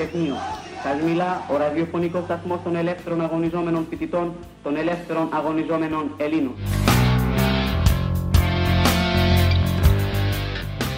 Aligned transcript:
Πολυτεχνείο. 0.00 0.34
Σας 0.82 1.10
μιλά 1.10 1.42
ο 1.52 1.56
ραδιοφωνικός 1.56 2.24
σταθμός 2.24 2.58
των 2.64 2.76
ελεύθερων 2.76 3.20
αγωνιζόμενων 3.20 3.86
φοιτητών, 3.90 4.32
των 4.62 4.76
ελεύθερων 4.76 5.28
αγωνιζόμενων 5.32 6.10
Ελλήνων. 6.16 6.52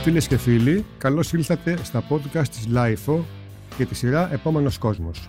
Φίλες 0.02 0.26
και 0.26 0.36
φίλοι, 0.36 0.84
καλώς 0.98 1.32
ήλθατε 1.32 1.76
στα 1.82 2.02
podcast 2.08 2.48
της 2.48 2.68
LIFO 2.74 3.18
και 3.76 3.84
τη 3.84 3.94
σειρά 3.94 4.32
Επόμενος 4.32 4.78
Κόσμος. 4.78 5.28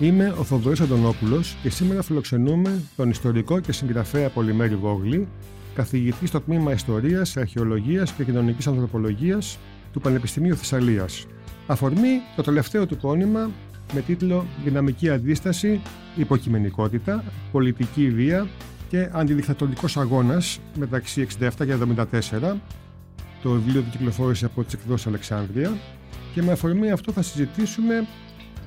Είμαι 0.00 0.34
ο 0.38 0.44
Θοδωρής 0.44 0.80
Αντωνόπουλος 0.80 1.56
και 1.62 1.70
σήμερα 1.70 2.02
φιλοξενούμε 2.02 2.82
τον 2.96 3.10
ιστορικό 3.10 3.60
και 3.60 3.72
συγγραφέα 3.72 4.28
Πολυμέρη 4.28 4.74
Βόγλη, 4.74 5.28
καθηγητή 5.74 6.26
στο 6.26 6.40
τμήμα 6.40 6.72
Ιστορίας, 6.72 7.36
Αρχαιολογίας 7.36 8.12
και 8.12 8.24
Κοινωνικής 8.24 8.66
Ανθρωπολογίας 8.66 9.58
του 9.92 10.00
Πανεπιστημίου 10.00 10.56
Θεσσαλίας. 10.56 11.26
Αφορμή 11.72 12.20
το 12.36 12.42
τελευταίο 12.42 12.86
του 12.86 12.96
πόνημα 12.96 13.50
με 13.92 14.00
τίτλο 14.00 14.46
«Δυναμική 14.64 15.10
αντίσταση, 15.10 15.80
υποκειμενικότητα, 16.16 17.24
πολιτική 17.52 18.10
βία 18.10 18.48
και 18.88 19.08
αντιδικτατορικός 19.12 19.96
αγώνας 19.96 20.60
μεταξύ 20.78 21.26
67 21.40 21.48
και 21.56 21.76
74». 22.40 22.54
Το 23.42 23.50
βιβλίο 23.50 23.80
του 23.80 23.90
κυκλοφόρησε 23.90 24.44
από 24.44 24.64
τις 24.64 24.72
εκδόσεις 24.72 25.06
Αλεξάνδρεια 25.06 25.72
και 26.34 26.42
με 26.42 26.52
αφορμή 26.52 26.90
αυτό 26.90 27.12
θα 27.12 27.22
συζητήσουμε 27.22 27.94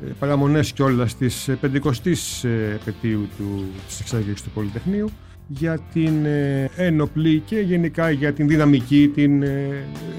ε, 0.06 0.12
παραμονές 0.20 0.72
κιόλας 0.72 1.16
της 1.18 1.50
50ης 1.62 2.44
ε, 2.44 2.74
επαιτίου 2.74 3.28
του, 3.38 3.66
της 3.88 4.00
εξαγωγής 4.00 4.42
του 4.42 4.50
Πολυτεχνείου 4.50 5.10
για 5.48 5.80
την 5.94 6.26
ε, 6.26 6.70
ένοπλη 6.76 7.40
και 7.46 7.60
γενικά 7.60 8.10
για 8.10 8.34
την 8.34 8.48
δυναμική, 8.48 9.12
την 9.14 9.44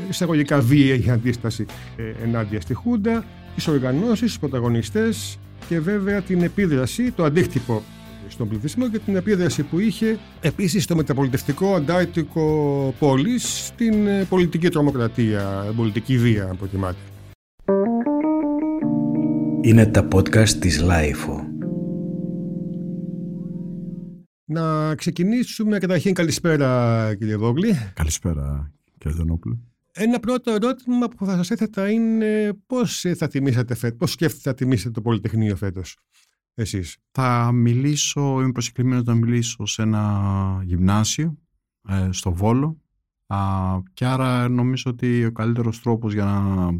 εισαγωγικά 0.08 0.60
βία 0.60 1.12
αντίσταση 1.12 1.66
ενάντια 2.24 2.60
στη 2.60 2.74
Χούντα, 2.74 3.24
τις 3.54 3.68
οργανώσεις, 3.68 4.20
τους 4.20 4.38
πρωταγωνιστές 4.38 5.38
και 5.68 5.80
βέβαια 5.80 6.22
την 6.22 6.42
επίδραση, 6.42 7.10
το 7.10 7.24
αντίκτυπο 7.24 7.82
στον 8.28 8.48
πληθυσμό 8.48 8.88
και 8.88 8.98
την 8.98 9.16
επίδραση 9.16 9.62
που 9.62 9.78
είχε 9.78 10.18
επίσης 10.40 10.82
στο 10.82 10.96
μεταπολιτευτικό 10.96 11.74
αντάρτικο 11.74 12.94
πόλης 12.98 13.66
στην 13.66 13.94
πολιτική 14.28 14.68
τρομοκρατία, 14.68 15.72
πολιτική 15.76 16.18
βία 16.18 16.44
αν 16.44 16.56
προτιμάτε. 16.56 16.96
Είναι 19.60 19.86
τα 19.86 20.08
podcast 20.12 20.48
της 20.48 20.80
LiFO. 20.80 21.45
Να 24.48 24.94
ξεκινήσουμε 24.94 25.78
καταρχήν 25.78 26.14
καλησπέρα 26.14 27.14
κύριε 27.18 27.36
Βόγλη. 27.36 27.74
Καλησπέρα 27.94 28.72
κύριε 28.98 29.16
Δενόπουλο. 29.16 29.58
Ένα 29.92 30.20
πρώτο 30.20 30.50
ερώτημα 30.50 31.08
που 31.08 31.26
θα 31.26 31.36
σας 31.36 31.50
έθετα 31.50 31.90
είναι 31.90 32.52
πώς 32.66 33.04
θα 33.16 33.28
τιμήσετε 33.28 33.74
φέτος, 33.74 33.98
πώς 33.98 34.10
σκέφτεται 34.10 34.48
να 34.48 34.54
τιμήσετε 34.54 34.90
το 34.90 35.00
Πολυτεχνείο 35.00 35.56
φέτος 35.56 35.98
εσείς; 36.54 36.96
Θα 37.10 37.50
μιλήσω, 37.52 38.40
είμαι 38.40 38.52
προσκεκλημένος 38.52 39.04
να 39.04 39.14
μιλήσω 39.14 39.66
σε 39.66 39.82
ένα 39.82 40.60
γυμνάσιο 40.64 41.38
ε, 41.88 42.08
στο 42.10 42.32
Βόλο 42.32 42.80
Α, 43.26 43.38
και 43.92 44.04
άρα 44.06 44.48
νομίζω 44.48 44.90
ότι 44.90 45.24
ο 45.24 45.32
καλύτερος 45.32 45.80
τρόπος 45.80 46.12
για 46.12 46.24
να 46.24 46.70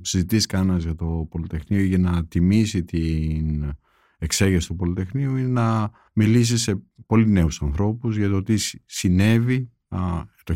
συζητήσει 0.00 0.46
κανένας 0.46 0.82
για 0.82 0.94
το 0.94 1.26
Πολυτεχνείο 1.30 1.80
ή 1.80 1.86
για 1.86 1.98
να 1.98 2.26
τιμήσει 2.26 2.84
την 2.84 3.72
εξέγερση 4.20 4.68
του 4.68 4.76
Πολυτεχνείου 4.76 5.36
είναι 5.36 5.48
να 5.48 5.90
μιλήσει 6.12 6.58
σε 6.58 6.82
πολύ 7.06 7.28
νέους 7.28 7.62
ανθρώπους 7.62 8.16
για 8.16 8.28
το 8.28 8.42
τι 8.42 8.54
συνέβη 8.84 9.70
το 10.44 10.54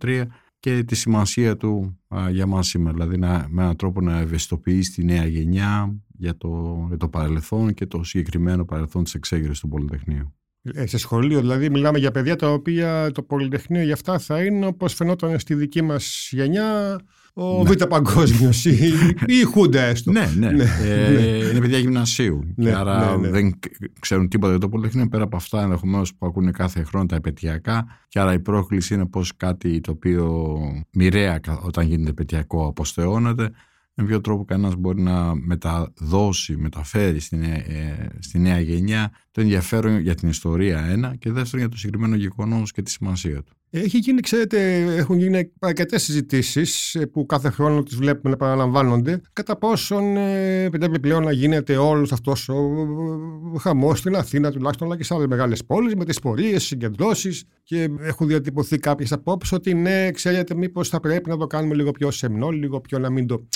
1973 0.00 0.26
και 0.60 0.84
τη 0.84 0.94
σημασία 0.94 1.56
του 1.56 1.98
για 2.30 2.46
μας 2.46 2.66
σήμερα. 2.66 2.92
Δηλαδή 2.92 3.18
να, 3.18 3.46
με 3.50 3.62
έναν 3.62 3.76
τρόπο 3.76 4.00
να 4.00 4.18
ευαισθητοποιήσει 4.18 4.92
τη 4.92 5.04
νέα 5.04 5.26
γενιά 5.26 6.00
για 6.08 6.36
το, 6.36 6.84
για 6.88 6.96
το 6.96 7.08
παρελθόν 7.08 7.74
και 7.74 7.86
το 7.86 8.02
συγκεκριμένο 8.02 8.64
παρελθόν 8.64 9.04
της 9.04 9.14
εξέγερσης 9.14 9.60
του 9.60 9.68
Πολυτεχνείου. 9.68 10.34
Ε, 10.62 10.86
σε 10.86 10.98
σχολείο, 10.98 11.40
δηλαδή, 11.40 11.70
μιλάμε 11.70 11.98
για 11.98 12.10
παιδιά 12.10 12.36
τα 12.36 12.52
οποία 12.52 13.10
το 13.12 13.22
Πολυτεχνείο 13.22 13.82
για 13.82 13.94
αυτά 13.94 14.18
θα 14.18 14.44
είναι 14.44 14.66
όπως 14.66 14.94
φαινόταν 14.94 15.38
στη 15.38 15.54
δική 15.54 15.82
μας 15.82 16.28
γενιά 16.30 17.00
ο 17.34 17.62
ναι. 17.62 17.70
Β' 17.70 17.84
Παγκόσμιος 17.84 18.64
ή, 18.64 18.92
η 19.26 19.42
Χούντα 19.42 19.80
έστω. 19.80 20.12
Ναι, 20.12 20.32
ναι. 20.36 20.50
ναι. 20.50 20.64
Ε, 20.82 21.10
ναι. 21.10 21.20
είναι 21.20 21.60
παιδιά 21.60 21.78
γυμνασίου. 21.78 22.54
Ναι, 22.56 22.64
και 22.64 22.76
άρα 22.76 23.16
ναι, 23.16 23.28
δεν 23.28 23.58
ξέρουν 24.00 24.28
τίποτα 24.28 24.50
για 24.50 24.60
το 24.60 24.68
Πολυτεχνείο 24.68 25.08
πέρα 25.08 25.22
από 25.22 25.36
αυτά 25.36 25.62
ενδεχομένως 25.62 26.14
που 26.14 26.26
ακούνε 26.26 26.50
κάθε 26.50 26.82
χρόνο 26.82 27.06
τα 27.06 27.16
επαιτειακά. 27.16 27.86
Και 28.08 28.20
άρα 28.20 28.32
η 28.32 28.38
πρόκληση 28.38 28.94
είναι 28.94 29.06
πώς 29.06 29.36
κάτι 29.36 29.80
το 29.80 29.90
οποίο 29.90 30.58
μοιραία 30.92 31.40
όταν 31.62 31.86
γίνεται 31.86 32.10
επαιτειακό 32.10 32.66
αποστεώνεται 32.66 33.50
με 34.00 34.06
ποιο 34.06 34.20
τρόπο 34.20 34.44
κανένας 34.44 34.74
μπορεί 34.74 35.02
να 35.02 35.34
μεταδώσει, 35.34 36.56
μεταφέρει 36.56 37.20
στη 37.20 37.36
νέα, 37.36 37.54
ε, 37.54 38.10
στη 38.18 38.38
νέα 38.38 38.60
γενιά 38.60 39.12
το 39.30 39.40
ενδιαφέρον 39.40 39.98
για 39.98 40.14
την 40.14 40.28
ιστορία 40.28 40.84
ένα 40.84 41.16
και 41.16 41.32
δεύτερον 41.32 41.60
για 41.60 41.68
το 41.68 41.76
συγκεκριμένο 41.76 42.14
γεγονός 42.14 42.72
και 42.72 42.82
τη 42.82 42.90
σημασία 42.90 43.42
του. 43.42 43.59
Έχει 43.72 43.98
γίνει, 43.98 44.20
ξέρετε, 44.20 44.80
έχουν 44.96 45.18
γίνει 45.18 45.52
αρκετές 45.58 46.02
συζητήσεις 46.02 46.94
ε, 46.94 47.06
που 47.06 47.26
κάθε 47.26 47.50
χρόνο 47.50 47.82
τις 47.82 47.96
βλέπουμε 47.96 48.28
να 48.28 48.30
επαναλαμβάνονται. 48.30 49.20
Κατά 49.32 49.56
πόσον 49.56 50.16
ε, 50.16 50.68
πρέπει 50.70 51.00
πλέον 51.00 51.22
να 51.24 51.32
γίνεται 51.32 51.76
όλος 51.76 52.12
αυτός 52.12 52.48
ο 52.48 53.58
χαμός 53.58 53.98
στην 53.98 54.16
Αθήνα 54.16 54.50
τουλάχιστον, 54.50 54.86
αλλά 54.86 54.96
και 54.96 55.04
σε 55.04 55.14
άλλες 55.14 55.26
μεγάλες 55.26 55.64
πόλεις, 55.64 55.94
με 55.94 56.04
τις 56.04 56.18
πορείες, 56.18 56.62
συγκεντρώσεις. 56.64 57.44
Και 57.62 57.88
έχουν 58.00 58.26
διατυπωθεί 58.26 58.78
κάποιες 58.78 59.12
απόψεις 59.12 59.52
ότι 59.52 59.74
ναι, 59.74 60.10
ξέρετε, 60.10 60.54
μήπως 60.54 60.88
θα 60.88 61.00
πρέπει 61.00 61.28
να 61.28 61.36
το 61.36 61.46
κάνουμε 61.46 61.74
λίγο 61.74 61.90
πιο 61.90 62.10
σεμνό, 62.10 62.50
λίγο 62.50 62.80
πιο 62.80 62.98
να 62.98 63.10
μην 63.10 63.26
το 63.26 63.48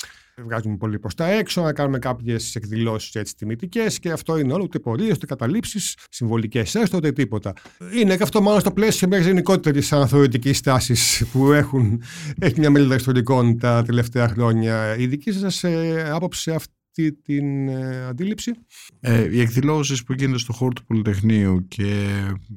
βγάζουμε 0.43 0.77
πολύ 0.77 0.99
προς 0.99 1.15
τα 1.15 1.31
έξω, 1.31 1.61
να 1.61 1.73
κάνουμε 1.73 1.99
κάποιες 1.99 2.55
εκδηλώσεις 2.55 3.15
έτσι 3.15 3.35
τιμητικές 3.35 3.99
και 3.99 4.11
αυτό 4.11 4.37
είναι 4.37 4.53
όλο, 4.53 4.63
ούτε 4.63 4.79
πορείες, 4.79 5.15
ούτε 5.15 5.25
καταλήψεις, 5.25 5.97
συμβολικές 6.09 6.75
έστω, 6.75 6.97
ούτε 6.97 7.11
τίποτα. 7.11 7.53
Είναι 7.95 8.17
και 8.17 8.23
αυτό 8.23 8.41
μάλλον 8.41 8.59
στο 8.59 8.71
πλαίσιο 8.71 9.07
μιας 9.07 9.25
γενικότερης 9.25 9.93
αναθεωρητική 10.05 10.63
τάση 10.63 11.25
που 11.31 11.51
έχουν, 11.51 12.01
έχει 12.39 12.59
μια 12.59 12.69
μελέτη 12.69 12.95
ιστορικών 12.95 13.57
τα 13.57 13.83
τελευταία 13.83 14.27
χρόνια. 14.27 14.97
Η 14.97 15.07
δική 15.07 15.31
σας 15.31 15.63
ε, 15.63 16.09
άποψη 16.13 16.51
αυτή 16.51 17.13
την 17.13 17.67
ε, 17.67 18.05
αντίληψη; 18.09 18.51
Ε, 18.99 19.29
οι 19.31 19.39
εκδηλώσεις 19.41 20.03
που 20.03 20.13
γίνονται 20.13 20.37
στο 20.37 20.53
χώρο 20.53 20.71
του 20.73 20.85
Πολυτεχνείου 20.85 21.67
και 21.67 22.05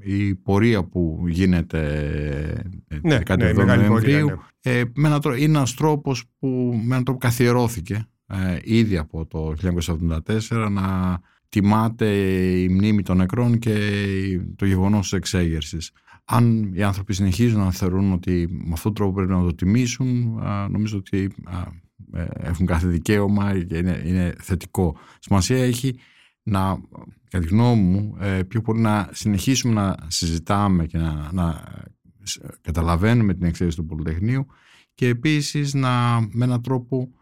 η 0.01 0.35
πορεία 0.35 0.85
που 0.85 1.25
γίνεται 1.29 1.83
ε, 2.89 2.99
ναι, 3.03 3.19
17 3.27 3.37
ναι, 3.39 3.53
Νοεμβρίου 3.53 4.27
ναι. 4.65 4.73
ε, 4.73 4.85
είναι 5.39 5.59
ένας 5.59 5.75
τρόπος 5.75 6.25
που 6.39 6.47
με 6.75 6.85
έναν 6.85 7.05
τρόπο 7.05 7.19
καθιερώθηκε 7.19 8.09
ε, 8.27 8.59
ήδη 8.63 8.97
από 8.97 9.27
το 9.27 9.55
1974 10.49 10.69
να 10.71 11.19
τιμάται 11.49 12.07
η 12.61 12.69
μνήμη 12.69 13.03
των 13.03 13.17
νεκρών 13.17 13.59
και 13.59 13.75
το 14.57 14.65
γεγονός 14.65 15.01
της 15.01 15.13
εξέγερσης. 15.13 15.91
Αν 16.31 16.73
οι 16.75 16.83
άνθρωποι 16.83 17.15
συνεχίζουν 17.15 17.61
να 17.61 17.73
θεωρούν 17.73 18.13
ότι 18.13 18.47
με 18.51 18.73
αυτόν 18.73 18.95
τον 18.95 18.95
τρόπο 18.95 19.13
πρέπει 19.13 19.31
να 19.31 19.43
το 19.43 19.55
τιμήσουν, 19.55 20.39
νομίζω 20.71 20.99
ότι 20.99 21.31
ε, 22.13 22.25
έχουν 22.39 22.67
κάθε 22.67 22.87
δικαίωμα 22.87 23.65
και 23.65 23.77
είναι, 23.77 24.03
είναι 24.05 24.35
θετικό. 24.39 24.97
Σημασία 25.19 25.65
έχει 25.65 25.99
να, 26.43 26.81
κατά 27.31 27.45
τη 27.45 27.51
γνώμη 27.51 27.83
μου, 27.83 28.17
ε, 28.21 28.43
πιο 28.43 28.61
πολύ 28.61 28.81
να 28.81 29.09
συνεχίσουμε 29.13 29.75
να 29.75 29.97
συζητάμε 30.07 30.87
και 30.87 30.99
να, 30.99 31.31
να 31.33 31.65
καταλαβαίνουμε 32.61 33.35
την 33.35 33.47
εξαίρεση 33.47 33.77
του 33.77 33.87
Πολυτεχνείου 33.87 34.47
και 34.95 35.07
επίσης 35.07 35.75
να, 35.75 36.21
με 36.21 36.45
έναν 36.45 36.63
τρόπο 36.63 37.13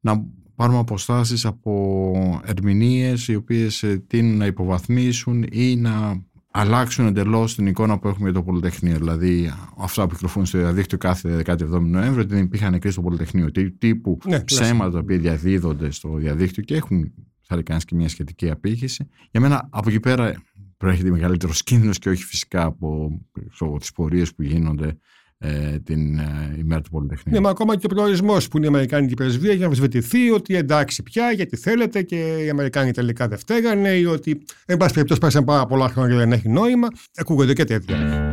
να 0.00 0.26
πάρουμε 0.54 0.78
αποστάσεις 0.78 1.44
από 1.44 2.42
ερμηνείες 2.44 3.28
οι 3.28 3.34
οποίες 3.34 3.82
ε, 3.82 4.04
τείνουν 4.06 4.36
να 4.36 4.46
υποβαθμίσουν 4.46 5.46
ή 5.50 5.76
να 5.76 6.24
αλλάξουν 6.58 7.06
εντελώς 7.06 7.54
την 7.54 7.66
εικόνα 7.66 7.98
που 7.98 8.08
έχουμε 8.08 8.30
για 8.30 8.38
το 8.38 8.44
Πολυτεχνείο. 8.44 8.96
Δηλαδή, 8.96 9.52
αυτά 9.78 10.06
που 10.06 10.14
κυκλοφορούν 10.14 10.46
στο 10.46 10.58
διαδίκτυο 10.58 10.98
κάθε 10.98 11.42
17 11.46 11.56
Νοέμβρη, 11.80 12.20
ότι 12.20 12.34
δεν 12.34 12.42
υπήρχαν 12.44 12.72
νεκροί 12.72 12.90
στο 12.90 13.02
Πολυτεχνείο. 13.02 13.50
Τύπου 13.78 14.18
ναι, 14.24 14.40
ψέματα 14.40 14.90
τα 14.90 14.98
οποία 14.98 15.18
διαδίδονται 15.18 15.90
στο 15.90 16.14
διαδίκτυο 16.16 16.62
και 16.62 16.74
έχουν, 16.74 17.12
θα 17.42 17.54
λέει 17.54 17.64
και 17.78 17.94
μια 17.94 18.08
σχετική 18.08 18.50
απήχηση. 18.50 19.08
Για 19.30 19.40
μένα, 19.40 19.68
από 19.70 19.88
εκεί 19.88 20.00
πέρα 20.00 20.42
προέρχεται 20.76 21.10
μεγαλύτερος 21.10 21.62
κίνδυνος 21.62 21.98
και 21.98 22.08
όχι 22.08 22.24
φυσικά 22.24 22.64
από 22.64 23.20
τις 23.78 23.92
πορείες 23.92 24.34
που 24.34 24.42
γίνονται 24.42 24.98
ε, 25.38 25.78
την 25.78 26.18
ε, 26.18 26.54
ημέρα 26.58 26.80
του 26.80 26.90
Πολυτεχνείου. 26.90 27.34
Ναι, 27.34 27.40
μα 27.40 27.50
ακόμα 27.50 27.76
και 27.76 27.86
ο 27.86 27.88
προορισμός 27.94 28.48
που 28.48 28.56
είναι 28.56 28.66
η 28.66 28.68
Αμερικάνικη 28.68 29.14
πρεσβεία 29.14 29.50
για 29.50 29.58
να 29.58 29.64
αμφισβητηθεί 29.64 30.30
ότι 30.30 30.56
εντάξει 30.56 31.02
πια, 31.02 31.32
γιατί 31.32 31.56
θέλετε 31.56 32.02
και 32.02 32.16
οι 32.44 32.48
Αμερικάνοι 32.48 32.90
τελικά 32.90 33.28
δεν 33.28 33.38
φταίγανε 33.38 33.88
ή 33.88 34.04
ότι 34.04 34.42
εν 34.66 34.76
πάση 34.76 34.92
περιπτώσει 34.92 35.20
πέρασαν 35.20 35.44
πάρα 35.44 35.66
πολλά 35.66 35.88
χρόνια 35.88 36.12
και 36.12 36.18
δεν 36.18 36.32
έχει 36.32 36.48
νόημα. 36.48 36.88
Ακούγονται 37.16 37.52
και 37.52 37.64
τέτοια. 37.64 38.30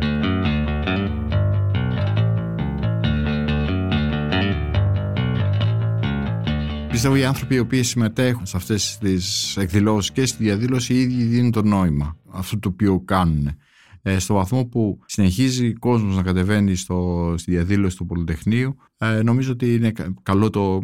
Πιστεύω 6.90 7.16
οι 7.16 7.24
άνθρωποι 7.24 7.54
οι 7.54 7.58
οποίοι 7.58 7.82
συμμετέχουν 7.82 8.46
σε 8.46 8.56
αυτές 8.56 8.98
τις 9.00 9.56
εκδηλώσεις 9.56 10.10
και 10.10 10.26
στη 10.26 10.44
διαδήλωση 10.44 10.94
οι 10.94 11.00
ίδιοι 11.00 11.22
δίνουν 11.22 11.50
το 11.50 11.62
νόημα 11.62 12.16
αυτού 12.30 12.58
το 12.58 12.68
οποίο 12.68 13.02
κάνουν. 13.04 13.56
Ε, 14.06 14.18
στο 14.18 14.34
βαθμό 14.34 14.64
που 14.66 14.98
συνεχίζει 15.06 15.68
ο 15.68 15.78
κόσμος 15.78 16.16
να 16.16 16.22
κατεβαίνει 16.22 16.74
στο, 16.74 17.34
στη 17.36 17.50
διαδήλωση 17.50 17.96
του 17.96 18.06
Πολυτεχνείου 18.06 18.76
ε, 18.98 19.22
νομίζω 19.22 19.52
ότι 19.52 19.74
είναι 19.74 19.92
καλό, 20.22 20.50
το, 20.50 20.82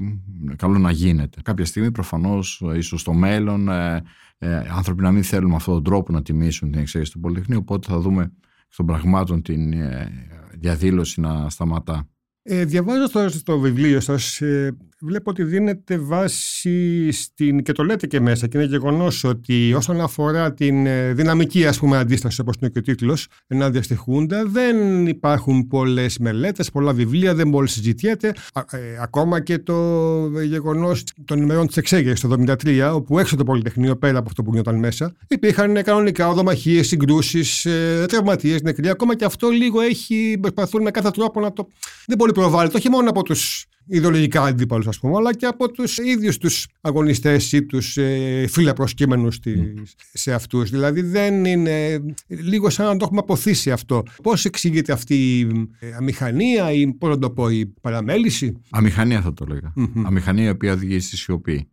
καλό 0.57 0.79
να 0.79 0.91
γίνεται. 0.91 1.41
Κάποια 1.43 1.65
στιγμή 1.65 1.91
προφανώς 1.91 2.63
ίσως 2.77 3.01
στο 3.01 3.13
μέλλον 3.13 3.69
ε, 3.69 4.03
ε, 4.39 4.63
άνθρωποι 4.71 5.03
να 5.03 5.13
μην 5.13 5.23
θέλουν 5.23 5.51
με 5.51 5.57
αυτόν 5.57 5.75
τον 5.75 5.83
τρόπο 5.83 6.13
να 6.13 6.23
τιμήσουν 6.23 6.71
την 6.71 6.81
εξαίρεση 6.81 7.13
του 7.13 7.21
Πολυτεχνείου 7.21 7.59
οπότε 7.61 7.89
θα 7.91 7.99
δούμε 7.99 8.33
στον 8.69 8.87
πραγμάτων 8.87 9.43
την 9.43 9.73
ε, 9.73 10.13
διαδήλωση 10.59 11.21
να 11.21 11.49
σταματά. 11.49 12.09
Ε, 12.43 12.65
διαβάζω 12.65 13.11
τώρα 13.11 13.29
στο 13.29 13.59
βιβλίο 13.59 14.01
σας 14.01 14.41
ε, 14.41 14.77
βλέπω 15.03 15.31
ότι 15.31 15.43
δίνεται 15.45 15.99
βάση 15.99 17.11
στην, 17.13 17.63
και 17.63 17.73
το 17.73 17.85
λέτε 17.85 18.07
και 18.07 18.21
μέσα 18.21 18.47
και 18.47 18.59
είναι 18.59 18.67
γεγονός 18.67 19.25
ότι 19.25 19.75
όσον 19.75 20.01
αφορά 20.01 20.55
την 20.55 20.87
ε, 20.87 21.13
δυναμική 21.13 21.67
ας 21.67 21.79
πούμε 21.79 21.97
αντίσταση 21.97 22.41
όπως 22.41 22.55
είναι 22.61 22.71
και 22.71 22.79
ο 22.79 22.83
τίτλος 22.83 23.27
ενάντια 23.47 23.83
στη 23.83 23.95
Χούντα 23.95 24.45
δεν 24.47 25.07
υπάρχουν 25.07 25.67
πολλές 25.67 26.19
μελέτες, 26.19 26.71
πολλά 26.71 26.93
βιβλία, 26.93 27.35
δεν 27.35 27.51
πολύ 27.51 27.69
συζητιέται. 27.69 28.35
Ε, 28.71 28.79
ακόμα 29.01 29.41
και 29.41 29.59
το 29.59 29.75
γεγονός 30.43 31.05
των 31.25 31.43
ημερών 31.43 31.67
της 31.67 31.77
εξέγερσης 31.77 32.29
το 32.29 32.37
1973 32.65 32.93
όπου 32.95 33.19
έξω 33.19 33.37
το 33.37 33.45
Πολυτεχνείο 33.45 33.97
πέρα 33.97 34.19
από 34.19 34.29
αυτό 34.29 34.43
που 34.43 34.51
γινόταν 34.51 34.79
μέσα 34.79 35.15
υπήρχαν 35.29 35.83
κανονικά 35.83 36.29
οδομαχίες, 36.29 36.87
συγκρούσεις, 36.87 37.65
ε, 37.65 38.05
τραυματίες, 38.09 38.63
νεκροί. 38.63 38.89
Ακόμα 38.89 39.17
και 39.17 39.25
αυτό 39.25 39.49
λίγο 39.49 39.81
έχει 39.81 40.39
προσπαθούν 40.41 40.83
με 40.83 40.91
κάθε 40.91 41.11
τρόπο 41.11 41.41
να 41.41 41.53
το 41.53 41.69
δεν 42.07 42.17
πολύ 42.17 42.33
προβάλλεται 42.33 42.77
όχι 42.77 42.89
μόνο 42.89 43.11
από 43.11 43.23
τους 43.23 43.65
ιδεολογικά 43.91 44.43
αντίπαλους, 44.43 44.87
ας 44.87 44.99
πούμε, 44.99 45.17
αλλά 45.17 45.35
και 45.35 45.47
από 45.47 45.71
τους 45.71 45.99
ίδιους 45.99 46.39
τους 46.39 46.67
αγωνιστές 46.81 47.53
ή 47.53 47.63
τους 47.63 47.97
ε, 47.97 48.47
φύλλα 48.49 48.73
προσκύμενους 48.73 49.39
σε 50.13 50.33
αυτούς. 50.33 50.71
Δηλαδή 50.71 51.01
δεν 51.01 51.45
είναι. 51.45 52.03
λίγο 52.27 52.71
σαν 52.71 52.87
να 52.87 52.97
το 52.97 53.05
έχουμε 53.05 53.21
αποθήσει 53.21 53.71
αυτό. 53.71 54.03
Πώς 54.23 54.45
εξηγείται 54.45 54.93
αυτή 54.93 55.39
η 55.39 55.67
ε, 55.79 55.95
αμηχανία 55.95 56.73
ή 56.73 56.93
πώς 56.95 57.11
να 57.11 57.19
το 57.19 57.31
πω, 57.31 57.49
η 57.49 57.67
παραμέληση; 57.81 58.61
Αμηχανία 58.71 59.21
θα 59.21 59.33
το 59.33 59.45
λέγα. 59.45 59.73
Αμηχανία 60.05 60.45
η 60.45 60.49
οποία 60.49 60.73
οδηγεί 60.73 61.01
στη 61.01 61.17
σιωπή. 61.17 61.69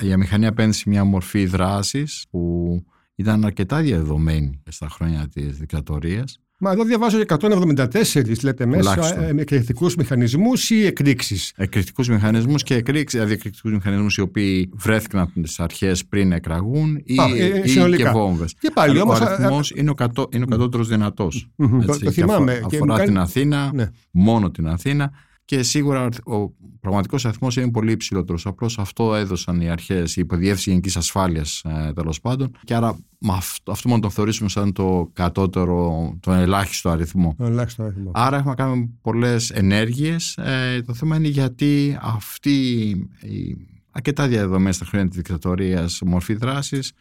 η 0.00 0.12
αμηχανία 0.12 0.52
παίρνει 0.52 0.74
μια 0.86 1.04
μορφή 1.04 1.46
δράσης 1.46 2.26
που 2.30 2.84
ήταν 3.14 3.44
αρκετά 3.44 3.80
διαδεδομένη 3.80 4.62
στα 4.68 4.88
χρόνια 4.88 5.28
της 5.28 5.58
δικτατορίας 5.58 6.40
Μα 6.60 6.70
εδώ 6.70 6.84
διαβάζω 6.84 7.18
174 7.26 8.42
λέτε 8.42 8.66
μέσα 8.66 9.24
ε, 9.28 9.32
με 9.32 9.40
εκρηκτικούς 9.40 9.94
μηχανισμούς 9.96 10.70
ή 10.70 10.86
εκρήξεις; 10.86 11.52
Εκρηκτικούς 11.56 12.08
μηχανισμούς 12.08 12.62
και 12.62 12.74
εκρήξεις, 12.74 13.18
δηλαδή 13.18 13.32
εκρηκτικούς 13.32 13.72
μηχανισμούς 13.72 14.16
οι 14.16 14.20
οποίοι 14.20 14.70
βρέθηκαν 14.74 15.20
από 15.20 15.40
τις 15.40 15.60
αρχές 15.60 16.04
πριν 16.04 16.32
εκραγούν 16.32 17.00
ή, 17.04 17.16
Α, 17.18 17.24
ε, 17.36 17.62
ή 17.64 17.96
και 17.96 18.08
βόμβες. 18.08 18.54
Και 18.60 18.70
πάλι 18.74 19.00
όμως. 19.00 19.20
Ο 19.20 19.24
αριθμό 19.24 19.60
είναι 19.74 19.90
ο, 19.90 19.94
κατώ, 19.94 20.28
είναι 20.32 20.44
ο 20.44 20.46
κατώτερος 20.46 20.88
δυνατός. 20.88 21.50
Το, 21.56 21.98
το 21.98 22.10
θυμάμαι. 22.10 22.60
Αφορά 22.64 22.98
την 22.98 23.18
Αθήνα, 23.18 23.70
ναι. 23.74 23.90
μόνο 24.10 24.50
την 24.50 24.68
Αθήνα 24.68 25.12
και 25.48 25.62
σίγουρα 25.62 26.08
ο 26.24 26.50
πραγματικός 26.80 27.24
αριθμός 27.24 27.56
είναι 27.56 27.70
πολύ 27.70 27.92
υψηλότερος. 27.92 28.46
Απλώς 28.46 28.78
αυτό 28.78 29.14
έδωσαν 29.14 29.60
οι 29.60 29.68
αρχές, 29.70 30.16
η 30.16 30.20
υποδιεύθυνση 30.20 30.70
γενικής 30.70 30.96
ασφάλειας 30.96 31.62
ε, 31.64 31.92
τέλος 31.92 32.20
πάντων. 32.20 32.50
Και 32.64 32.74
άρα 32.74 32.98
με 33.18 33.32
αυτό, 33.32 33.72
αυτό 33.72 33.88
μόνο 33.88 34.00
το 34.00 34.10
θεωρήσουμε 34.10 34.48
σαν 34.48 34.72
το 34.72 35.10
κατώτερο, 35.12 36.12
τον 36.20 36.34
ελάχιστο 36.34 36.90
αριθμό. 36.90 37.36
ελάχιστο 37.40 37.82
αριθμό. 37.82 38.10
Άρα 38.14 38.36
έχουμε 38.36 38.54
κάνει 38.54 38.98
πολλές 39.02 39.50
ενέργειες. 39.50 40.36
Ε, 40.36 40.82
το 40.86 40.94
θέμα 40.94 41.16
είναι 41.16 41.28
γιατί 41.28 41.98
αυτή 42.00 42.88
η 43.20 43.56
αρκετά 43.90 44.28
διαδεδομένη 44.28 44.74
στα 44.74 44.84
χρόνια 44.84 45.08
της 45.08 45.16
δικτατορίας 45.16 46.00
μορφή 46.04 46.34
δράσης 46.34 46.92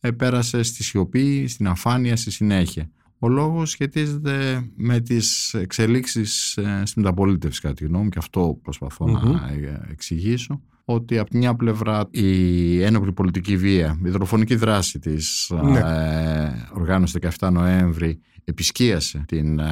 ε, 0.00 0.10
πέρασε 0.10 0.62
στη 0.62 0.82
σιωπή, 0.82 1.46
στην 1.46 1.68
αφάνεια, 1.68 2.16
στη 2.16 2.30
συνέχεια. 2.30 2.90
Ο 3.18 3.28
λόγος 3.28 3.70
σχετίζεται 3.70 4.66
με 4.76 5.00
τις 5.00 5.54
εξελίξεις 5.54 6.56
ε, 6.56 6.82
στην 6.84 7.02
μεταπολίτευση 7.02 7.60
κατά 7.60 7.74
τη 7.74 7.84
γνώμη 7.84 8.08
και 8.08 8.18
αυτό 8.18 8.60
να 8.98 9.48
ε, 9.52 9.86
εξηγήσω 9.90 10.62
ότι 10.84 11.18
από 11.18 11.38
μια 11.38 11.54
πλευρά 11.54 12.08
η 12.10 12.82
ένοπλη 12.82 13.12
πολιτική 13.12 13.56
βία, 13.56 14.00
η 14.04 14.08
δροφονική 14.08 14.54
δράση 14.54 14.98
της 14.98 15.52
ναι. 15.62 15.78
ε, 15.78 16.68
οργάνωσης 16.72 17.18
17 17.38 17.50
Νοέμβρη 17.52 18.20
επισκίασε 18.44 19.24
την 19.28 19.58
ε, 19.58 19.64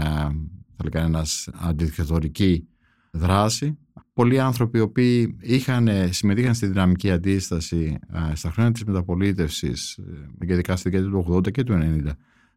θα 0.77 0.85
λέγαμε 0.85 1.07
ένας 1.07 1.49
αντιδικτατορική 1.53 2.69
δράση. 3.11 3.79
Πολλοί 4.13 4.41
άνθρωποι 4.41 4.79
οι 4.79 4.81
οποίοι 4.81 5.37
είχαν, 5.41 5.89
συμμετείχαν 6.11 6.55
στη 6.55 6.67
δυναμική 6.67 7.11
αντίσταση 7.11 7.99
στα 8.33 8.51
χρόνια 8.51 8.73
της 8.73 8.85
μεταπολίτευσης 8.85 9.99
και 10.47 10.53
ειδικά 10.53 10.77
στη 10.77 10.91
δεκαετία 10.91 11.11
του 11.11 11.35
80 11.35 11.51
και 11.51 11.63
του 11.63 11.79
90 12.05 12.11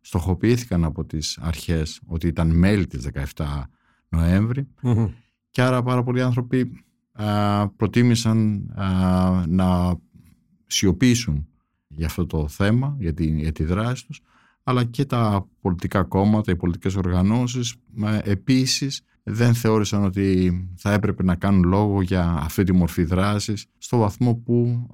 στοχοποιήθηκαν 0.06 0.84
από 0.84 1.06
τις 1.06 1.38
αρχές 1.42 2.02
ότι 2.06 2.28
ήταν 2.28 2.58
μέλη 2.58 2.88
της 2.88 3.08
17 3.36 3.64
νοεμβρη 4.10 4.68
και 5.50 5.62
άρα 5.62 5.84
πάρα 5.84 6.04
πολλοί 6.04 6.22
άνθρωποι 6.22 6.84
α, 7.12 7.70
προτίμησαν 7.70 8.70
να 9.48 10.00
σιωπήσουν 10.68 11.48
για 11.88 12.06
αυτό 12.06 12.26
το 12.26 12.48
θέμα, 12.48 12.96
για 13.00 13.14
τη, 13.14 13.26
για 13.26 13.52
τη 13.52 13.64
δράση 13.64 14.06
τους 14.06 14.22
αλλά 14.64 14.84
και 14.84 15.06
τα 15.06 15.48
πολιτικά 15.62 16.04
κόμματα, 16.04 16.52
οι 16.52 16.56
πολιτικές 16.56 16.96
οργανώσεις 16.96 17.76
επίσης 18.24 19.02
δεν 19.24 19.54
θεώρησαν 19.54 20.04
ότι 20.04 20.52
θα 20.76 20.94
έπρεπε 20.94 21.24
να 21.24 21.36
κάνουν 21.36 21.64
λόγο 21.64 22.02
για 22.02 22.38
αυτή 22.40 22.64
τη 22.64 22.72
μορφή 22.72 23.04
δράσης 23.04 23.66
στο 23.78 23.98
βαθμό 23.98 24.36
που 24.36 24.88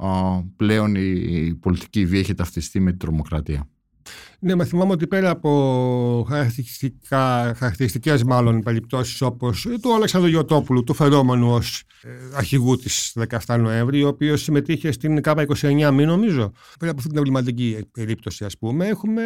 πλέον 0.55 0.95
η 0.95 1.55
πολιτική 1.55 2.05
βία 2.05 2.19
έχει 2.19 2.33
ταυτιστεί 2.33 2.79
με 2.79 2.89
την 2.89 2.99
τρομοκρατία. 2.99 3.69
Ναι, 4.43 4.55
μα 4.55 4.63
θυμάμαι 4.63 4.91
ότι 4.91 5.07
πέρα 5.07 5.29
από 5.29 6.25
χαρακτηριστικές 7.55 8.23
μάλλον 8.23 8.61
περιπτώσεις 8.61 9.21
όπως 9.21 9.67
του 9.81 9.95
Αλεξανδρου 9.95 10.29
Γιωτόπουλου, 10.29 10.83
του 10.83 10.93
φερόμενου 10.93 11.51
ως 11.51 11.83
ε, 12.03 12.09
αρχηγού 12.35 12.75
της 12.75 13.17
17 13.45 13.59
Νοέμβρη, 13.59 14.03
ο 14.03 14.07
οποίος 14.07 14.41
συμμετείχε 14.41 14.91
στην 14.91 15.21
ΚΑΠΑ 15.21 15.45
29 15.47 15.91
μη 15.93 16.05
νομίζω, 16.05 16.51
πέρα 16.79 16.91
από 16.91 16.99
αυτή 16.99 17.07
την 17.07 17.17
εμβληματική 17.17 17.77
περίπτωση, 17.91 18.45
ας 18.45 18.57
πούμε, 18.57 18.87
έχουμε 18.87 19.21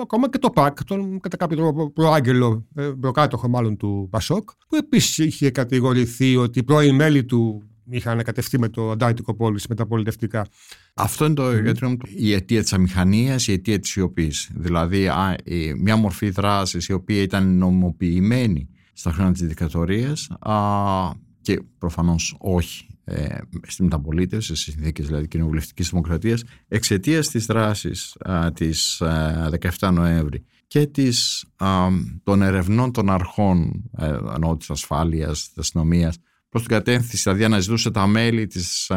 ακόμα 0.00 0.28
και 0.30 0.38
το 0.38 0.50
ΠΑΚ, 0.50 0.84
τον 0.84 1.20
κατά 1.20 1.36
κάποιο 1.36 1.56
τρόπο 1.56 1.90
προάγγελο, 1.90 2.66
ε, 2.74 2.82
προκάτοχο 3.00 3.48
μάλλον 3.48 3.76
του 3.76 4.08
Πασόκ, 4.10 4.50
που 4.68 4.76
επίσης 4.76 5.18
είχε 5.18 5.50
κατηγορηθεί 5.50 6.36
ότι 6.36 6.58
οι 6.58 6.62
πρώοι 6.62 6.92
μέλη 6.92 7.24
του 7.24 7.69
είχαν 7.90 8.12
ανακατευτεί 8.12 8.58
με 8.58 8.68
το 8.68 8.90
αντάρτικο 8.90 9.34
πόλης 9.34 9.66
μεταπολιτευτικά. 9.66 10.46
Αυτό 10.94 11.24
είναι 11.24 11.34
το, 11.34 11.88
mm. 11.88 11.96
η 12.16 12.32
αιτία 12.32 12.62
της 12.62 12.72
αμηχανίας, 12.72 13.46
η 13.46 13.52
αιτία 13.52 13.78
της 13.78 13.90
σιωπής. 13.90 14.50
Δηλαδή 14.54 15.08
μια 15.76 15.96
μορφή 15.96 16.30
δράσης 16.30 16.86
η 16.86 16.92
οποία 16.92 17.22
ήταν 17.22 17.56
νομοποιημένη 17.56 18.68
στα 18.92 19.12
χρόνια 19.12 19.32
της 19.32 19.42
δικτατορίας 19.42 20.28
και 21.40 21.62
προφανώς 21.78 22.36
όχι 22.38 22.86
ε, 23.04 23.38
στη 23.66 23.82
μεταπολίτευσης, 23.82 24.60
σε 24.60 24.70
συνθήκες 24.70 25.06
δηλαδή 25.06 25.28
κοινοβουλευτικής 25.28 25.88
δημοκρατίας, 25.88 26.42
εξαιτίας 26.68 27.28
της 27.28 27.46
δράσης 27.46 28.16
α, 28.20 28.52
της 28.52 29.02
17 29.78 29.90
Νοέμβρη 29.92 30.44
και 30.66 30.86
της, 30.86 31.44
των 32.22 32.42
ερευνών 32.42 32.92
των 32.92 33.10
αρχών, 33.10 33.90
ε, 33.98 34.06
ενώ 34.34 34.56
της 34.56 34.70
ασφάλειας, 34.70 35.48
της 35.48 35.58
αστυνομίας, 35.58 36.18
προς 36.50 36.62
την 36.62 36.70
κατεύθυνση, 36.70 37.22
δηλαδή 37.22 37.44
αναζητούσε 37.44 37.90
τα 37.90 38.06
μέλη 38.06 38.46
της 38.46 38.90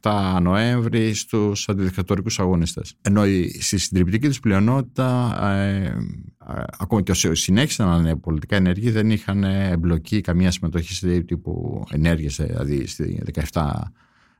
17 0.00 0.38
Νοέμβρη 0.42 1.14
στους 1.14 1.68
αντιδικτατορικούς 1.68 2.38
αγωνιστές. 2.38 2.94
Ενώ 3.00 3.22
στη 3.60 3.78
συντριπτική 3.78 4.26
τους 4.26 4.40
πλειονότητα, 4.40 5.38
ε, 5.42 5.84
ε, 5.84 6.62
ακόμα 6.78 7.02
και 7.02 7.10
όσοι 7.10 7.34
συνέχισαν 7.34 7.88
να 7.88 7.96
είναι 7.96 8.16
πολιτικά 8.16 8.56
ενεργοί, 8.56 8.90
δεν 8.90 9.10
είχαν 9.10 9.44
εμπλοκή 9.44 10.20
καμία 10.20 10.50
συμμετοχή 10.50 10.94
σε 10.94 11.20
τύπου 11.20 11.84
ενέργειες, 11.90 12.36
δηλαδή 12.36 12.86
στη 12.86 13.22
17 13.52 13.72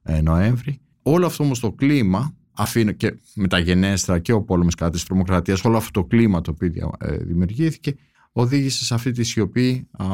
ε, 0.02 0.20
Νοέμβρη. 0.20 0.80
Όλο 1.02 1.26
αυτό 1.26 1.44
όμως 1.44 1.60
το 1.60 1.72
κλίμα 1.72 2.34
αφήνω 2.52 2.92
και 2.92 3.18
μεταγενέστερα 3.34 4.18
και 4.18 4.32
ο 4.32 4.42
πόλεμος 4.42 4.74
κατά 4.74 4.90
της 4.90 5.04
τρομοκρατίας, 5.04 5.64
όλο 5.64 5.76
αυτό 5.76 6.00
το 6.00 6.06
κλίμα 6.06 6.40
το 6.40 6.50
οποίο 6.50 6.92
ε, 6.98 7.16
δημιουργήθηκε, 7.16 7.94
οδήγησε 8.32 8.84
σε 8.84 8.94
αυτή 8.94 9.10
τη 9.10 9.22
σιωπή 9.22 9.88
α, 9.90 10.06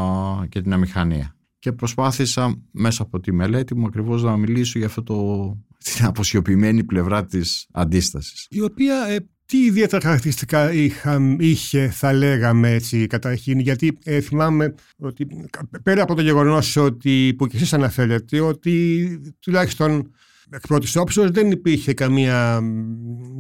και 0.48 0.62
την 0.62 0.72
αμηχανία 0.72 1.34
και 1.64 1.72
προσπάθησα 1.72 2.62
μέσα 2.70 3.02
από 3.02 3.20
τη 3.20 3.32
μελέτη 3.32 3.74
μου 3.76 3.86
ακριβώς 3.86 4.22
να 4.22 4.36
μιλήσω 4.36 4.78
για 4.78 4.86
αυτό 4.86 5.02
το, 5.02 5.48
την 5.84 6.04
αποσιωπημένη 6.04 6.84
πλευρά 6.84 7.24
της 7.24 7.66
αντίστασης. 7.72 8.46
Η 8.50 8.60
οποία 8.60 9.06
ε, 9.08 9.16
τι 9.46 9.58
ιδιαίτερα 9.64 10.02
χαρακτηριστικά 10.02 10.72
είχε 11.38 11.90
θα 11.90 12.12
λέγαμε 12.12 12.70
έτσι 12.70 13.06
καταρχήν 13.06 13.58
γιατί 13.58 13.98
ε, 14.04 14.20
θυμάμαι 14.20 14.74
ότι 14.96 15.26
πέρα 15.82 16.02
από 16.02 16.14
το 16.14 16.22
γεγονός 16.22 16.76
ότι, 16.76 17.34
που 17.38 17.46
και 17.46 17.56
εσείς 17.56 17.72
αναφέρετε 17.72 18.40
ότι 18.40 19.06
τουλάχιστον 19.40 20.10
εκ 20.50 20.66
πρώτης 20.66 20.96
όψεως 20.96 21.30
δεν 21.30 21.50
υπήρχε 21.50 21.92
καμία 21.92 22.60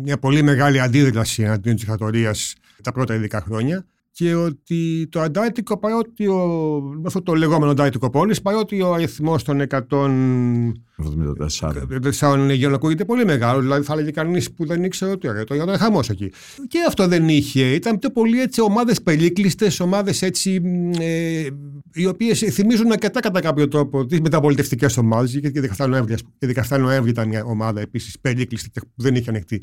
μια 0.02 0.18
πολύ 0.18 0.42
μεγάλη 0.42 0.80
αντίδραση 0.80 1.46
αντίον 1.46 1.74
της 1.74 1.84
δικτατορίας 1.84 2.54
τα 2.82 2.92
πρώτα 2.92 3.14
ειδικά 3.14 3.40
χρόνια 3.40 3.86
και 4.16 4.34
ότι 4.34 5.08
το 5.10 5.20
αντάρτικο 5.20 5.78
παρότι 5.78 6.26
ο, 6.26 6.82
αυτό 7.06 7.22
το 7.22 7.34
λεγόμενο 7.34 7.70
αντάρτικο 7.70 8.10
πόλης 8.10 8.42
παρότι 8.42 8.80
ο 8.80 8.92
αριθμός 8.92 9.42
των 9.42 9.62
174 12.20 12.36
λεγιών 12.46 12.74
ακούγεται 12.74 13.04
πολύ 13.04 13.24
μεγάλο 13.24 13.60
δηλαδή 13.60 13.84
θα 13.84 13.92
έλεγε 13.92 14.10
κανείς 14.10 14.52
που 14.52 14.66
δεν 14.66 14.84
ήξερε 14.84 15.10
ότι 15.10 15.28
ωραία 15.28 15.44
το 15.44 15.54
ήταν 15.54 15.78
χαμός 15.78 16.10
εκεί. 16.10 16.32
Και 16.68 16.78
αυτό 16.86 17.08
δεν 17.08 17.28
είχε. 17.28 17.74
Ήταν 17.74 17.98
πιο 17.98 18.10
πολύ 18.10 18.40
έτσι 18.40 18.60
ομάδες 18.60 19.02
περίκλειστες 19.02 19.80
ομάδες 19.80 20.22
έτσι 20.22 20.60
ε, 21.00 21.46
οι 21.94 22.06
οποίες 22.06 22.38
θυμίζουν 22.38 22.92
αρκετά 22.92 23.20
κατά 23.20 23.40
κάποιο 23.40 23.68
τρόπο 23.68 24.06
τις 24.06 24.20
μεταπολιτευτικές 24.20 24.96
ομάδες 24.96 25.40
και 25.40 25.70
17 25.76 25.88
Νοέμβρη, 25.88 26.14
17 26.68 26.78
Νοέμβρη 26.80 27.10
ήταν 27.10 27.28
μια 27.28 27.44
ομάδα 27.44 27.80
επίσης 27.80 28.20
περίκλειστη 28.20 28.70
που 28.80 29.02
δεν 29.02 29.14
είχε 29.14 29.30
ανοιχτεί 29.30 29.62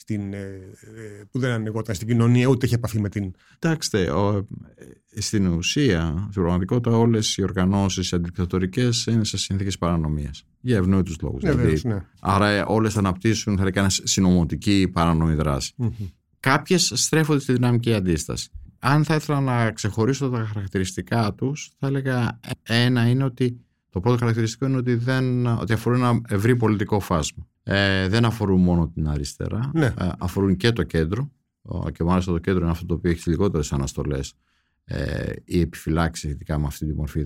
στην, 0.00 0.32
ε, 0.32 0.38
ε, 0.38 1.24
που 1.30 1.38
δεν 1.38 1.50
ανοιγόταν 1.50 1.94
στην 1.94 2.08
κοινωνία, 2.08 2.46
ούτε 2.46 2.66
είχε 2.66 2.74
επαφή 2.74 3.00
με 3.00 3.08
την. 3.08 3.32
Κοιτάξτε, 3.52 4.02
ε, 4.02 5.20
στην 5.20 5.46
ουσία, 5.46 6.28
στην 6.30 6.42
πραγματικότητα, 6.42 6.96
όλες 6.96 7.36
οι 7.36 7.42
οργανώσεις 7.42 8.12
αντικτατορικέ 8.12 8.88
είναι 9.08 9.24
σε 9.24 9.36
συνθήκες 9.36 9.78
παρανομίας. 9.78 10.44
Για 10.60 10.76
ευνόητους 10.76 11.16
λόγους. 11.22 11.42
Ναι, 11.42 11.52
δηλαδή, 11.52 11.88
ναι. 11.88 12.04
Άρα, 12.20 12.66
όλες 12.66 12.96
αναπτύσσουν, 12.96 13.56
θα 13.56 13.64
λέγαμε, 13.64 13.88
συνωμοτική 13.90 14.90
παρανομή 14.92 15.34
δράση. 15.34 15.74
Mm-hmm. 15.78 16.10
Κάποιες 16.40 16.92
στρέφονται 16.94 17.40
στη 17.40 17.52
δυναμική 17.52 17.94
αντίσταση. 17.94 18.50
Αν 18.78 19.04
θα 19.04 19.14
ήθελα 19.14 19.40
να 19.40 19.70
ξεχωρίσω 19.70 20.28
τα 20.30 20.44
χαρακτηριστικά 20.44 21.34
τους, 21.34 21.70
θα 21.78 21.86
έλεγα 21.86 22.40
ένα 22.62 23.08
είναι 23.08 23.24
ότι 23.24 23.60
το 23.90 24.00
πρώτο 24.00 24.18
χαρακτηριστικό 24.18 24.66
είναι 24.66 24.76
ότι, 24.76 24.94
δεν, 24.94 25.46
ότι 25.46 25.72
αφορούν 25.72 25.98
ένα 25.98 26.20
ευρύ 26.28 26.56
πολιτικό 26.56 27.00
φάσμα 27.00 27.46
ε, 27.62 28.08
δεν 28.08 28.24
αφορούν 28.24 28.60
μόνο 28.60 28.88
την 28.88 29.08
αριστερά, 29.08 29.70
ναι. 29.74 29.86
ε, 29.86 29.92
αφορούν 30.18 30.56
και 30.56 30.72
το 30.72 30.82
κέντρο. 30.82 31.30
Και 31.92 32.04
μάλιστα 32.04 32.32
το 32.32 32.38
κέντρο 32.38 32.62
είναι 32.62 32.70
αυτό 32.70 32.86
το 32.86 32.94
οποίο 32.94 33.10
έχει 33.10 33.18
τις 33.18 33.28
λιγότερες 33.28 33.72
αναστολές 33.72 34.34
ε, 34.84 35.32
ή 35.44 35.60
επιφυλάξεις 35.60 36.28
σχετικά 36.28 36.58
με 36.58 36.66
αυτή 36.66 36.86
τη 36.86 36.94
μορφή 36.94 37.24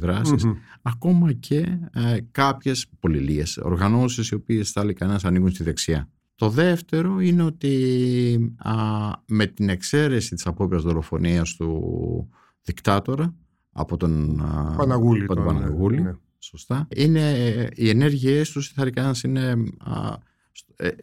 Ακόμα 0.82 1.32
και 1.32 1.78
ε, 1.92 2.16
κάποιες 2.30 2.86
πολύ 2.98 3.18
λίγε 3.18 3.42
οργανώσεις 3.62 4.28
οι 4.28 4.34
οποίες 4.34 4.70
θα 4.70 4.84
λέει 4.84 4.92
κανένας 4.92 5.24
ανήκουν 5.24 5.50
στη 5.50 5.62
δεξιά. 5.62 6.08
Το 6.34 6.48
δεύτερο 6.48 7.20
είναι 7.20 7.42
ότι 7.42 8.54
α, 8.58 8.74
με 9.26 9.46
την 9.46 9.68
εξαίρεση 9.68 10.34
της 10.34 10.46
απόπειρας 10.46 10.82
δολοφονίας 10.82 11.54
του 11.54 12.28
δικτάτορα 12.62 13.34
από 13.72 13.96
τον 13.96 14.36
Παναγούλη, 14.76 15.26
τον, 15.26 15.44
Παναγούλη 15.44 16.02
ναι. 16.02 16.14
Σωστά, 16.42 16.88
είναι, 16.96 17.68
οι 17.74 17.88
ενέργειές 17.88 18.50
τους 18.50 18.68
θα 18.68 18.84
είναι 19.24 19.50
ε, 19.86 20.12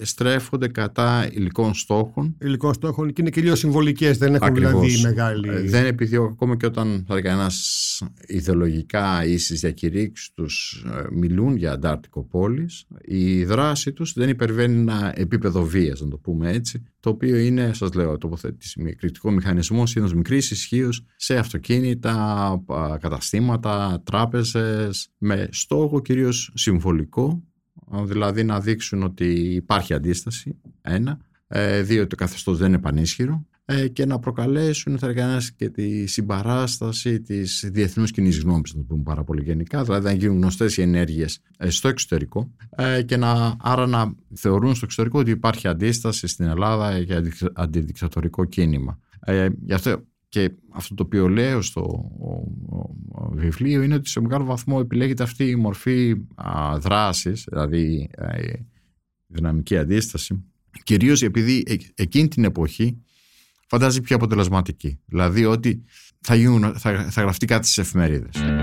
στρέφονται 0.02 0.68
κατά 0.68 1.30
υλικών 1.32 1.74
στόχων. 1.74 2.36
Υλικών 2.42 2.74
στόχων 2.74 3.14
και 3.14 3.22
είναι 3.22 3.30
κυρίω 3.30 3.56
συμβολικές, 3.56 4.18
δεν 4.18 4.36
έχουν 4.36 4.48
Ακριβώς. 4.48 4.72
δηλαδή 4.72 5.02
μεγάλη. 5.02 5.50
Ε, 5.50 5.62
δεν 5.62 5.86
επιδιώκουν 5.86 6.32
ακόμα 6.32 6.58
και 6.58 6.66
όταν 6.66 7.04
θα 7.08 7.18
ένα 7.24 7.52
ιδεολογικά 8.28 9.26
ή 9.26 9.38
στι 9.38 9.56
διακηρύξεις 9.56 10.32
τους 10.34 10.86
ε, 10.88 11.08
μιλούν 11.12 11.56
για 11.56 11.72
αντάρτικο 11.72 12.24
πόλης, 12.24 12.86
η 13.06 13.44
δράση 13.44 13.92
τους 13.92 14.14
δεν 14.14 14.30
υπερβαίνει 14.30 14.80
ένα 14.80 15.14
επίπεδο 15.16 15.64
βίας, 15.64 16.02
να 16.02 16.08
το 16.08 16.18
πούμε 16.18 16.52
έτσι, 16.52 16.84
το 17.00 17.10
οποίο 17.10 17.38
είναι, 17.38 17.74
σας 17.74 17.94
λέω, 17.94 18.18
τοποθέτηση 18.18 18.82
με 18.82 18.92
κριτικό 18.92 19.32
μηχανισμό 19.32 19.84
είναι 19.98 20.10
μικρής 20.16 20.52
ισχύως 20.52 21.06
σε 21.16 21.38
αυτοκίνητα, 21.38 22.64
καταστήματα, 23.00 24.02
τράπεζες, 24.06 25.10
με 25.18 25.48
στόχο 25.52 26.02
κυρίως 26.02 26.52
συμβολικό 26.54 27.44
δηλαδή 28.04 28.44
να 28.44 28.60
δείξουν 28.60 29.04
ότι 29.04 29.26
υπάρχει 29.56 29.94
αντίσταση, 29.94 30.56
ένα, 30.82 31.20
ε, 31.48 31.82
δύο, 31.82 32.00
ότι 32.00 32.10
το 32.10 32.16
καθεστώς 32.16 32.58
δεν 32.58 32.68
είναι 32.68 32.80
πανίσχυρο. 32.80 33.46
Ε, 33.66 33.88
και 33.88 34.06
να 34.06 34.20
προκαλέσουν 34.20 34.98
θα 34.98 35.40
και 35.56 35.70
τη 35.70 36.06
συμπαράσταση 36.06 37.22
της 37.22 37.70
διεθνούς 37.72 38.12
κοινής 38.12 38.40
γνώμης, 38.40 38.74
να 38.74 38.80
το 38.80 38.86
πούμε 38.88 39.04
πάρα 39.04 39.24
πολύ 39.24 39.44
γενικά, 39.44 39.84
δηλαδή 39.84 40.06
να 40.06 40.12
γίνουν 40.12 40.38
γνωστές 40.38 40.78
οι 40.78 40.82
ενέργειες 40.82 41.42
ε, 41.58 41.70
στο 41.70 41.88
εξωτερικό. 41.88 42.52
Και 43.06 43.18
να, 43.18 43.56
άρα 43.60 43.88
να 43.88 44.14
θεωρούν 44.36 44.76
στο 44.76 44.86
εξωτερικό 44.86 45.20
ότι 45.20 45.32
υπάρχει 45.32 45.68
αντίσταση 45.68 46.28
στην 46.28 46.46
Ελλάδα 46.46 46.98
για 46.98 47.24
αντιδικτατορικό 47.54 48.46
κίνημα. 48.46 49.00
γι' 49.66 49.74
αυτό 49.74 50.04
και 50.30 50.52
αυτό 50.70 50.96
το 50.96 51.04
οποίο 51.04 51.28
λέω 51.28 51.62
στο 51.62 52.12
βιβλίο 53.32 53.82
είναι 53.82 53.96
ότι 53.96 54.10
σε 54.10 54.22
μεγάλο 54.22 54.46
βαθμό 54.46 54.78
επιλέγεται 54.82 55.24
αυτή 55.24 55.44
η 55.44 55.56
μορφή 55.56 56.16
α, 56.36 56.78
δράσης, 56.80 57.46
δηλαδή 57.50 58.10
η 58.38 58.66
δυναμική 59.28 59.78
αντίσταση, 59.78 60.44
κυρίως 60.84 61.22
επειδή 61.22 61.64
εκείνη 61.96 62.28
την 62.28 62.44
εποχή 62.44 63.02
φαντάζει 63.68 64.02
πιο 64.02 64.16
αποτελεσματική. 64.16 65.00
Δηλαδή 65.06 65.46
ότι 65.46 65.84
θα, 66.22 66.36
θα, 66.78 67.12
θα 67.12 67.22
γραφτεί 67.22 67.46
κάτι 67.46 67.66
στις 67.66 67.78
εφημερίδες. 67.78 68.59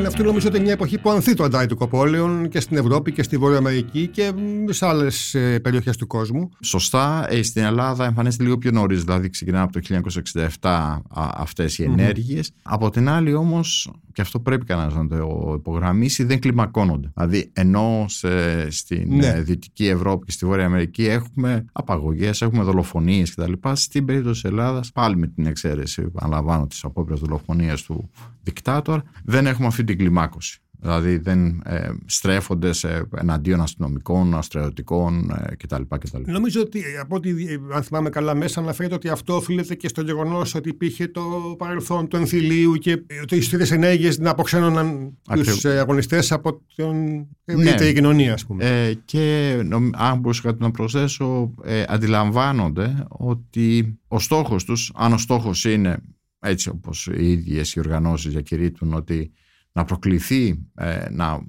Ναι, 0.00 0.06
αυτό 0.06 0.22
νομίζω 0.22 0.46
ότι 0.48 0.56
είναι 0.56 0.64
μια 0.64 0.74
εποχή 0.74 0.98
που 0.98 1.10
ανθεί 1.10 1.34
το 1.34 1.44
αντάρτικο 1.44 1.88
πόλεων 1.88 2.48
και 2.48 2.60
στην 2.60 2.76
Ευρώπη 2.76 3.12
και 3.12 3.22
στη 3.22 3.36
Βόρεια 3.36 3.58
Αμερική 3.58 4.06
και 4.06 4.32
σε 4.68 4.86
άλλες 4.86 5.36
περιοχές 5.62 5.96
του 5.96 6.06
κόσμου. 6.06 6.48
Σωστά. 6.60 7.26
Ε, 7.30 7.42
στην 7.42 7.62
Ελλάδα 7.62 8.04
εμφανίζεται 8.04 8.42
λίγο 8.42 8.58
πιο 8.58 8.70
νωρίς, 8.70 9.04
δηλαδή 9.04 9.30
ξεκινάμε 9.30 9.62
από 9.62 9.72
το 9.72 9.80
1967 10.60 11.02
αυτές 11.34 11.78
οι 11.78 11.82
ενέργειες. 11.82 12.50
Από 12.62 12.90
την 12.90 13.08
άλλη 13.08 13.34
όμως, 13.34 13.90
και 14.14 14.20
αυτό 14.22 14.40
πρέπει 14.40 14.64
κανένας 14.64 14.94
να 14.94 15.06
το 15.06 15.54
υπογραμμίσει, 15.56 16.24
δεν 16.24 16.40
κλιμακώνονται. 16.40 17.10
Δηλαδή, 17.14 17.50
ενώ 17.52 18.04
σε, 18.08 18.70
στην 18.70 19.14
ναι. 19.16 19.40
Δυτική 19.40 19.86
Ευρώπη 19.86 20.24
και 20.24 20.32
στη 20.32 20.46
Βόρεια 20.46 20.66
Αμερική 20.66 21.04
έχουμε 21.04 21.64
απαγωγές, 21.72 22.42
έχουμε 22.42 22.62
δολοφονίες 22.62 23.34
κτλ. 23.34 23.52
Στην 23.72 24.04
περίπτωση 24.04 24.42
της 24.42 24.50
Ελλάδας, 24.50 24.92
πάλι 24.92 25.16
με 25.16 25.26
την 25.26 25.46
εξαίρεση, 25.46 26.06
αναλαμβάνω 26.14 26.66
τις 26.66 26.84
απόπειρες 26.84 27.20
δολοφονία 27.20 27.76
του 27.86 28.10
δικτάτορ, 28.42 29.02
δεν 29.24 29.46
έχουμε 29.46 29.66
αυτή 29.66 29.84
την 29.84 29.98
κλιμάκωση. 29.98 30.58
Δηλαδή 30.84 31.16
δεν 31.16 31.62
ε, 31.64 31.88
στρέφονται 32.06 32.72
σε 32.72 33.08
εναντίον 33.16 33.60
αστυνομικών, 33.60 34.34
αστρεωτικών 34.34 35.30
ε, 35.30 35.54
κτλ, 35.56 35.82
κτλ. 35.98 36.20
Νομίζω 36.26 36.60
ότι 36.60 36.82
από 37.00 37.16
ό,τι 37.16 37.30
αν 37.74 37.82
θυμάμαι 37.82 38.10
καλά 38.10 38.34
μέσα 38.34 38.60
αναφέρεται 38.60 38.94
ότι 38.94 39.08
αυτό 39.08 39.36
οφείλεται 39.36 39.74
και 39.74 39.88
στο 39.88 40.02
γεγονός 40.02 40.54
ότι 40.54 40.68
υπήρχε 40.68 41.08
το 41.08 41.54
παρελθόν 41.58 42.08
του 42.08 42.16
εμφυλίου 42.16 42.74
και 42.74 43.02
ότι 43.22 43.36
οι 43.36 43.40
στήρε 43.40 43.64
ενέργειες 43.70 44.18
να 44.18 44.30
αποξένωναν 44.30 45.16
τους 45.34 45.64
ε, 45.64 45.78
αγωνιστές 45.78 46.32
από 46.32 46.60
την 46.74 47.26
ευρύτερη 47.44 47.84
ναι. 47.84 47.92
κοινωνία, 47.92 48.32
ας 48.32 48.46
πούμε. 48.46 48.64
Ε, 48.64 48.94
και 49.04 49.56
αν 49.92 50.18
μπορούσα 50.18 50.56
να 50.58 50.70
προσθέσω, 50.70 51.54
ε, 51.64 51.84
αντιλαμβάνονται 51.88 53.04
ότι 53.08 53.98
ο 54.08 54.18
στόχος 54.18 54.64
τους, 54.64 54.92
αν 54.94 55.12
ο 55.12 55.18
στόχος 55.18 55.64
είναι 55.64 55.96
έτσι 56.40 56.68
όπως 56.68 57.10
οι 57.16 57.30
ίδιες 57.30 57.74
οι 57.74 57.78
οργανώσεις 57.78 58.32
διακηρύττουν 58.32 58.94
ότι 58.94 59.32
να 59.74 59.84
προκληθεί, 59.84 60.66
ε, 60.74 61.06
να 61.10 61.40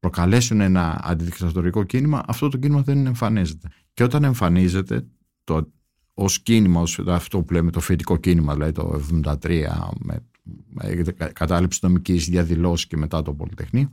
προκαλέσουν 0.00 0.60
ένα 0.60 1.00
αντιδικτατορικό 1.04 1.82
κίνημα, 1.82 2.22
αυτό 2.26 2.48
το 2.48 2.56
κίνημα 2.56 2.82
δεν 2.82 3.06
εμφανίζεται. 3.06 3.68
Και 3.94 4.02
όταν 4.02 4.24
εμφανίζεται 4.24 5.06
το, 5.44 5.72
ως 6.14 6.40
κίνημα, 6.42 6.80
ως 6.80 6.98
αυτό 7.06 7.42
που 7.42 7.52
λέμε 7.52 7.70
το 7.70 7.80
φοιτικό 7.80 8.16
κίνημα, 8.16 8.52
δηλαδή 8.54 8.72
το 8.72 9.00
1973 9.24 9.66
με, 9.98 10.26
με 10.68 11.02
κατάληψη 11.32 11.78
νομικής 11.82 12.28
διαδηλώσης 12.28 12.86
και 12.86 12.96
μετά 12.96 13.22
το 13.22 13.34
Πολυτεχνείο, 13.34 13.90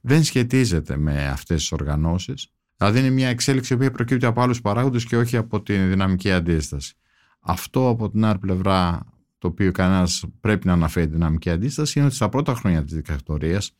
δεν 0.00 0.24
σχετίζεται 0.24 0.96
με 0.96 1.26
αυτές 1.28 1.60
τις 1.60 1.72
οργανώσεις. 1.72 2.48
Δηλαδή 2.76 2.98
είναι 2.98 3.10
μια 3.10 3.28
εξέλιξη 3.28 3.76
που 3.76 3.90
προκύπτει 3.90 4.26
από 4.26 4.40
άλλους 4.40 4.60
παράγοντες 4.60 5.04
και 5.04 5.16
όχι 5.16 5.36
από 5.36 5.62
τη 5.62 5.76
δυναμική 5.76 6.32
αντίσταση. 6.32 6.94
Αυτό 7.40 7.88
από 7.88 8.10
την 8.10 8.24
άλλη 8.24 8.38
πλευρά 8.38 9.06
το 9.38 9.48
οποίο 9.48 9.72
κανένας 9.72 10.24
πρέπει 10.40 10.66
να 10.66 10.72
αναφέρει 10.72 11.06
δυναμική 11.06 11.50
αντίσταση, 11.50 11.98
είναι 11.98 12.06
ότι 12.06 12.16
στα 12.16 12.28
πρώτα 12.28 12.54
χρόνια 12.54 12.84
της 12.84 12.94
δικτατορίας, 12.94 13.72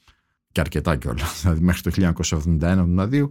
και 0.53 0.61
αρκετά 0.61 0.97
κιόλας, 0.97 1.39
δηλαδή 1.43 1.61
μέχρι 1.61 1.81
το 1.83 2.13
1971-1972, 2.61 3.31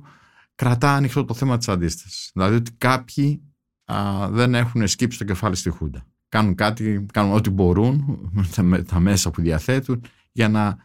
κρατά 0.55 0.93
ανοιχτό 0.93 1.25
το 1.25 1.33
θέμα 1.33 1.57
της 1.57 1.67
αντίστασης. 1.67 2.29
Δηλαδή 2.33 2.55
ότι 2.55 2.71
κάποιοι 2.71 3.41
α, 3.85 4.29
δεν 4.29 4.55
έχουν 4.55 4.87
σκύψει 4.87 5.17
το 5.17 5.23
κεφάλι 5.23 5.55
στη 5.55 5.69
Χούντα. 5.69 6.05
Κάνουν 6.29 6.55
κάτι, 6.55 7.05
κάνουν 7.13 7.33
ό,τι 7.33 7.49
μπορούν 7.49 8.19
με 8.61 8.83
τα 8.83 8.99
μέσα 8.99 9.31
που 9.31 9.41
διαθέτουν 9.41 10.03
για 10.31 10.49
να 10.49 10.77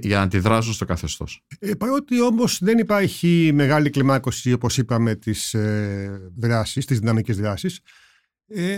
για 0.00 0.16
να 0.16 0.22
αντιδράσουν 0.22 0.72
στο 0.72 0.84
καθεστώς. 0.84 1.44
Ε, 1.58 1.74
παρότι 1.74 2.22
όμως 2.22 2.58
δεν 2.62 2.78
υπάρχει 2.78 3.50
μεγάλη 3.54 3.90
κλιμάκωση, 3.90 4.52
όπως 4.52 4.78
είπαμε, 4.78 5.14
της 5.14 5.54
ε, 5.54 6.30
δράσης, 6.36 6.84
της 6.84 6.98
δυναμικής 6.98 7.36
δράσης, 7.36 7.76
ε, 7.76 7.82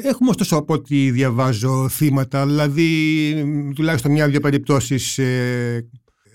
έχουμε 0.02 0.30
ωστόσο 0.30 0.56
από 0.56 0.74
ό,τι 0.74 1.10
διαβάζω 1.10 1.88
θύματα, 1.88 2.46
δηλαδή 2.46 3.70
τουλάχιστον 3.74 4.12
μια-δυο 4.12 4.40
περιπτώσεις 4.40 5.18
ε, 5.18 5.88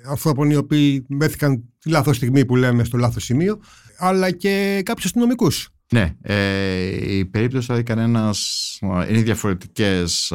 ανθρώπων 0.09 0.49
οι 0.49 0.55
οποίοι 0.55 1.05
βρέθηκαν 1.09 1.63
τη 1.79 1.89
λάθος 1.89 2.15
στιγμή 2.15 2.45
που 2.45 2.55
λέμε 2.55 2.83
στο 2.83 2.97
λάθος 2.97 3.23
σημείο, 3.23 3.59
αλλά 3.97 4.31
και 4.31 4.81
κάποιους 4.85 5.05
αστυνομικούς. 5.05 5.69
Ναι, 5.91 6.15
ε, 6.21 7.15
η 7.17 7.25
περίπτωση 7.25 7.65
δηλαδή 7.65 7.83
κανένας 7.83 8.79
είναι 8.81 9.21
διαφορετικές. 9.21 10.33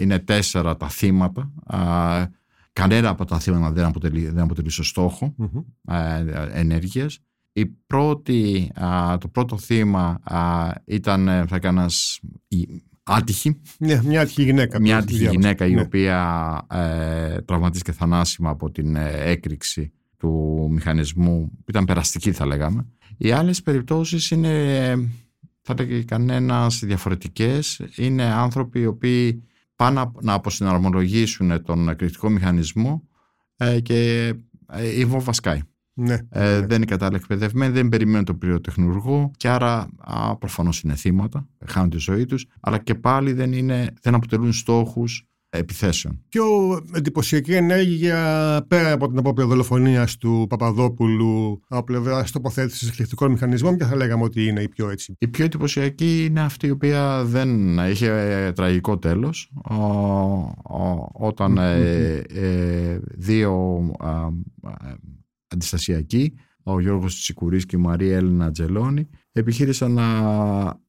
Είναι 0.00 0.18
τέσσερα 0.18 0.76
τα 0.76 0.88
θύματα. 0.88 1.52
κανένα 2.72 3.08
από 3.08 3.24
τα 3.24 3.38
θύματα 3.38 3.72
δεν 3.72 3.84
αποτελεί, 3.84 4.28
δεν 4.28 4.42
αποτελεί 4.42 4.70
στο 4.70 4.82
στόχο 4.82 5.34
mm-hmm. 5.38 5.94
ενέργειας. 6.52 7.18
Η 7.58 7.66
πρώτη, 7.86 8.70
το 9.18 9.28
πρώτο 9.28 9.58
θύμα 9.58 10.20
ήταν 10.84 11.26
θα 11.48 11.56
έκανα 11.56 11.90
άτυχη. 13.08 13.60
Ναι, 13.78 14.00
μια 14.04 14.20
άτυχη 14.20 14.42
γυναίκα. 14.42 14.80
Μια 14.80 14.96
άτυχη 14.96 15.28
γυναίκα 15.28 15.66
η 15.66 15.74
ναι. 15.74 15.80
οποία 15.80 16.66
ε, 16.70 17.40
τραυματίστηκε 17.40 17.92
θανάσιμα 17.92 18.50
από 18.50 18.70
την 18.70 18.96
ε, 18.96 19.30
έκρηξη 19.30 19.92
του 20.16 20.66
μηχανισμού. 20.70 21.50
Ήταν 21.66 21.84
περαστική 21.84 22.32
θα 22.32 22.46
λέγαμε. 22.46 22.86
Οι 23.16 23.30
άλλες 23.30 23.62
περιπτώσεις 23.62 24.30
είναι, 24.30 24.94
θα 25.62 25.74
λέγει 25.78 26.04
κανένας, 26.04 26.78
διαφορετικές. 26.84 27.80
Είναι 27.96 28.24
άνθρωποι 28.24 28.80
οι 28.80 28.86
οποίοι 28.86 29.42
πάνε 29.76 30.10
να 30.20 30.32
αποσυναρμολογήσουν 30.32 31.62
τον 31.62 31.88
εκρηκτικό 31.88 32.28
μηχανισμό 32.28 33.08
ε, 33.56 33.80
και 33.80 34.32
ε, 34.72 34.98
η 34.98 35.04
βόμβα 35.04 35.32
σκάει. 35.32 35.60
Ναι, 36.00 36.18
ε, 36.30 36.58
ναι. 36.58 36.66
Δεν 36.66 36.76
είναι 36.76 36.84
κατάλληλα 36.84 37.18
εκπαιδευμένοι, 37.18 37.72
δεν 37.72 37.88
περιμένουν 37.88 38.24
τον 38.24 38.38
πυροτεχνουργό 38.38 39.30
και 39.36 39.48
άρα 39.48 39.88
προφανώς 40.38 40.80
είναι 40.80 40.94
θύματα, 40.94 41.48
χάνουν 41.66 41.90
τη 41.90 41.98
ζωή 41.98 42.24
τους, 42.24 42.46
αλλά 42.60 42.78
και 42.78 42.94
πάλι 42.94 43.32
δεν, 43.32 43.52
είναι, 43.52 43.86
δεν 44.02 44.14
αποτελούν 44.14 44.52
στόχους 44.52 45.22
επιθέσεων. 45.50 46.24
Πιο 46.28 46.44
εντυπωσιακή 46.92 47.54
ενέργεια 47.54 48.16
πέρα 48.68 48.92
από 48.92 49.08
την 49.08 49.18
απόπειρα 49.18 49.46
δολοφονίας 49.46 50.16
του 50.16 50.46
Παπαδόπουλου 50.48 51.60
από 51.68 51.84
πλευρά 51.84 52.24
τοποθέτησης 52.32 52.88
εκρηκτικών 52.88 53.30
μηχανισμών, 53.30 53.76
και 53.76 53.84
θα 53.84 53.96
λέγαμε 53.96 54.22
ότι 54.22 54.46
είναι 54.46 54.62
η 54.62 54.68
πιο 54.68 54.90
έτσι; 54.90 55.14
Η 55.18 55.28
πιο 55.28 55.44
εντυπωσιακή 55.44 56.24
είναι 56.24 56.40
αυτή 56.40 56.66
η 56.66 56.70
οποία 56.70 57.24
δεν 57.24 57.78
είχε 57.78 58.52
τραγικό 58.54 58.98
τέλος. 58.98 59.52
Όταν 61.12 61.58
ε, 61.58 62.22
ε, 62.34 62.98
δύο 63.14 63.80
αντιστασιακοί, 65.48 66.34
ο 66.62 66.80
Γιώργος 66.80 67.14
Τσικουρής 67.20 67.66
και 67.66 67.76
η 67.76 67.80
Μαρία 67.80 68.16
Έλληνα 68.16 68.50
Τζελόνη, 68.50 69.08
επιχείρησαν 69.32 69.92
να 69.92 70.04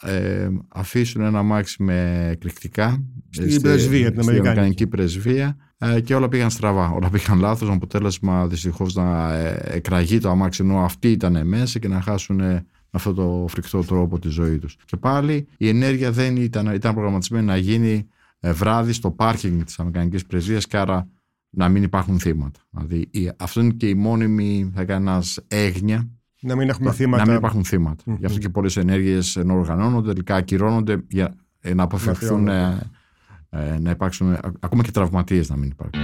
ε, 0.03 0.49
αφήσουν 0.67 1.21
ένα 1.21 1.43
μάξι 1.43 1.83
με 1.83 2.27
εκρηκτικά 2.31 3.03
στην 3.29 3.61
πρεσβεία, 3.61 4.11
την 4.11 4.19
Αμερικανική 4.19 4.87
πρεσβεία 4.87 5.57
ε, 5.77 6.01
και 6.01 6.15
όλα 6.15 6.27
πήγαν 6.27 6.49
στραβά, 6.49 6.89
όλα 6.89 7.09
πήγαν 7.09 7.39
λάθος, 7.39 7.67
με 7.67 7.73
αποτέλεσμα 7.73 8.47
δυστυχώς 8.47 8.93
να 8.93 9.33
ε, 9.33 9.61
εκραγεί 9.63 10.17
το 10.17 10.29
αμάξι 10.29 10.63
ενώ 10.63 10.83
αυτοί 10.83 11.11
ήταν 11.11 11.47
μέσα 11.47 11.79
και 11.79 11.87
να 11.87 12.01
χάσουν 12.01 12.35
με 12.35 12.65
αυτό 12.91 13.13
το 13.13 13.45
φρικτό 13.49 13.83
τρόπο 13.83 14.19
τη 14.19 14.29
ζωή 14.29 14.57
τους. 14.57 14.77
Και 14.85 14.97
πάλι 14.97 15.47
η 15.57 15.67
ενέργεια 15.67 16.11
δεν 16.11 16.35
ήταν, 16.35 16.73
ήταν 16.73 16.93
προγραμματισμένη 16.93 17.45
να 17.45 17.57
γίνει 17.57 18.07
βράδυ 18.41 18.93
στο 18.93 19.11
πάρκινγκ 19.11 19.61
της 19.61 19.79
Αμερικανικής 19.79 20.25
πρεσβείας 20.25 20.67
και 20.67 20.77
άρα 20.77 21.07
να 21.49 21.69
μην 21.69 21.83
υπάρχουν 21.83 22.19
θύματα. 22.19 22.59
Δηλαδή, 22.69 23.09
αυτό 23.37 23.61
είναι 23.61 23.73
και 23.73 23.89
η 23.89 23.93
μόνιμη, 23.93 24.71
θα 24.75 24.85
ένας 24.87 25.39
έγνοια. 25.47 26.09
Να 26.41 26.55
μην 26.55 26.69
έχουμε 26.69 26.91
θύματα. 26.91 27.23
Να 27.23 27.29
μην 27.29 27.37
υπάρχουν 27.37 27.63
θύματα. 27.63 28.03
Γι' 28.19 28.25
αυτό 28.25 28.39
και 28.39 28.49
πολλές 28.49 28.77
ενέργειες 28.77 29.35
ενώ 29.35 29.53
οργανώνονται, 29.53 30.07
τελικά 30.07 30.35
ακυρώνονται 30.35 31.03
για 31.07 31.35
να 31.75 31.83
αποφευχθούν 31.83 32.47
ε, 32.47 32.89
ε, 33.49 33.79
να 33.79 33.89
υπάρξουν 33.89 34.37
ακόμα 34.59 34.83
και 34.83 34.91
τραυματίες 34.91 35.49
να 35.49 35.55
μην 35.55 35.69
υπάρχουν. 35.69 36.01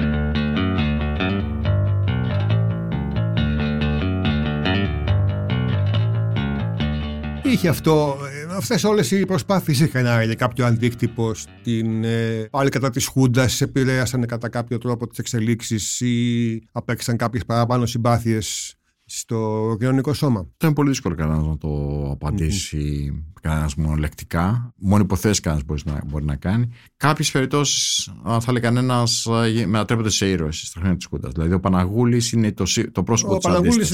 Είχε 7.43 7.67
αυτό 7.67 8.17
αυτές 8.55 8.83
όλες 8.83 9.11
οι 9.11 9.25
προσπάθειες 9.25 9.79
είχαν 9.79 10.23
για 10.23 10.35
κάποιο 10.35 10.65
αντίκτυπο 10.65 11.33
στην, 11.33 12.03
ε, 12.03 12.47
πάλι 12.51 12.69
κατά 12.69 12.89
της 12.89 13.07
Χούντας, 13.07 13.61
επηρέασαν 13.61 14.25
κατά 14.25 14.49
κάποιο 14.49 14.77
τρόπο 14.77 15.07
τις 15.07 15.17
εξελίξεις 15.17 16.01
ή 16.01 16.61
απέξαν 16.71 17.17
κάποιες 17.17 17.45
παραπάνω 17.45 17.85
συμπάθειες 17.85 18.75
στο 19.05 19.75
κοινωνικό 19.79 20.13
σώμα. 20.13 20.47
είναι 20.63 20.73
πολύ 20.73 20.89
δύσκολο 20.89 21.15
κανένας 21.15 21.45
να 21.45 21.57
το 21.57 21.69
απαντήσει 22.11 23.11
mm-hmm. 23.11 23.39
κανένας 23.41 23.75
μονολεκτικά. 23.75 24.73
Μόνο 24.77 25.03
υποθέσεις 25.03 25.39
κανένας 25.39 25.65
μπορείς 25.65 25.85
να, 25.85 26.01
μπορεί 26.05 26.25
να 26.25 26.35
κάνει. 26.35 26.69
Κάποιες 26.97 27.31
περιπτώσεις, 27.31 28.09
θα 28.39 28.51
λέει 28.51 28.61
κανένας, 28.61 29.27
μετατρέπονται 29.65 30.09
σε 30.09 30.29
ήρωες 30.29 30.57
στα 30.57 30.79
χρόνια 30.79 30.97
της 30.97 31.07
Κούντα. 31.07 31.29
Δηλαδή, 31.29 31.53
ο 31.53 31.59
Παναγούλης 31.59 32.31
είναι 32.31 32.51
το, 32.51 32.63
το 32.91 33.03
πρόσωπο 33.03 33.37
της 33.37 33.45
Ο 33.45 33.49
Παναγούλη 33.49 33.85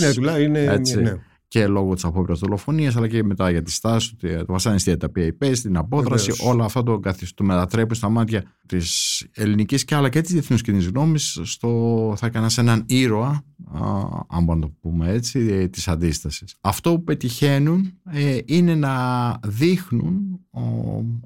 είναι, 0.44 0.63
είναι, 0.63 1.01
ναι 1.01 1.13
και 1.51 1.67
λόγω 1.67 1.93
της 1.93 2.03
απόπειρας 2.03 2.39
δολοφονίας, 2.39 2.96
αλλά 2.96 3.08
και 3.08 3.24
μετά 3.24 3.51
για 3.51 3.62
τη 3.62 3.72
στάση 3.72 4.15
του, 4.15 4.28
το 4.28 4.54
βασανιστήρια 4.54 4.99
τα 4.99 5.08
οποία 5.10 5.25
υπέστη, 5.25 5.67
την 5.67 5.78
απόδραση, 5.78 6.32
όλα 6.39 6.65
αυτά 6.65 6.84
το, 6.84 6.99
το 7.36 7.43
μετατρέπουν 7.43 7.95
στα 7.95 8.10
μάτια 8.10 8.43
της 8.65 9.25
ελληνικής 9.36 9.86
και 9.86 9.95
άλλα 9.95 10.10
και 10.10 10.21
της 10.21 10.32
διεθνούς 10.32 10.62
κοινής 10.62 10.88
γνώμης 10.88 11.39
στο 11.43 12.13
θα 12.17 12.25
έκανα 12.25 12.49
σε 12.49 12.62
έναν 12.62 12.84
ήρωα, 12.88 13.43
αν 14.28 14.43
μπορούμε 14.43 14.56
να 14.56 14.60
το 14.60 14.73
πούμε 14.82 15.12
έτσι, 15.12 15.39
ε, 15.39 15.67
της 15.67 15.88
αντίστασης. 15.88 16.56
Αυτό 16.62 16.91
που 16.91 17.04
πετυχαίνουν 17.04 17.93
ε, 18.12 18.38
είναι 18.45 18.75
να 18.75 18.95
δείχνουν 19.47 20.39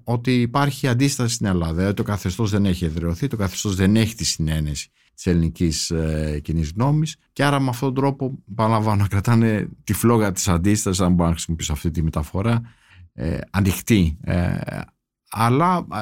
ότι 0.04 0.41
υπάρχει 0.41 0.88
αντίσταση 0.88 1.34
στην 1.34 1.45
Ελλάδα. 1.45 1.73
Δηλαδή 1.73 1.93
το 1.93 2.04
καθεστώς 2.04 2.52
δεν 2.52 2.65
έχει 2.65 2.86
εδραιωθεί, 2.86 3.28
το 3.28 3.38
καθεστώς 3.38 3.76
δεν 3.76 3.95
έχει 3.95 4.15
τη 4.15 4.26
συνένεση 4.26 4.89
της 5.15 5.28
ελληνικής 5.28 5.89
ε, 5.89 6.39
κοινής 6.43 6.71
γνώμης. 6.75 7.15
Και 7.34 7.43
άρα 7.43 7.60
με 7.60 7.69
αυτόν 7.69 7.93
τον 7.93 8.04
τρόπο, 8.04 8.43
παραλαμβάνω, 8.56 9.01
να 9.01 9.08
κρατάνε 9.08 9.69
τη 9.84 9.93
φλόγα 9.93 10.32
της 10.32 10.47
αντίστασης, 10.47 11.01
αν 11.01 11.13
μπορώ 11.13 11.28
να 11.28 11.34
χρησιμοποιήσω 11.34 11.73
αυτή 11.73 11.91
τη 11.91 12.04
μεταφορά, 12.04 12.62
ε, 13.13 13.38
ανοιχτή. 13.49 14.17
Ε, 14.21 14.58
αλλά 15.30 15.86
ε, 15.93 16.01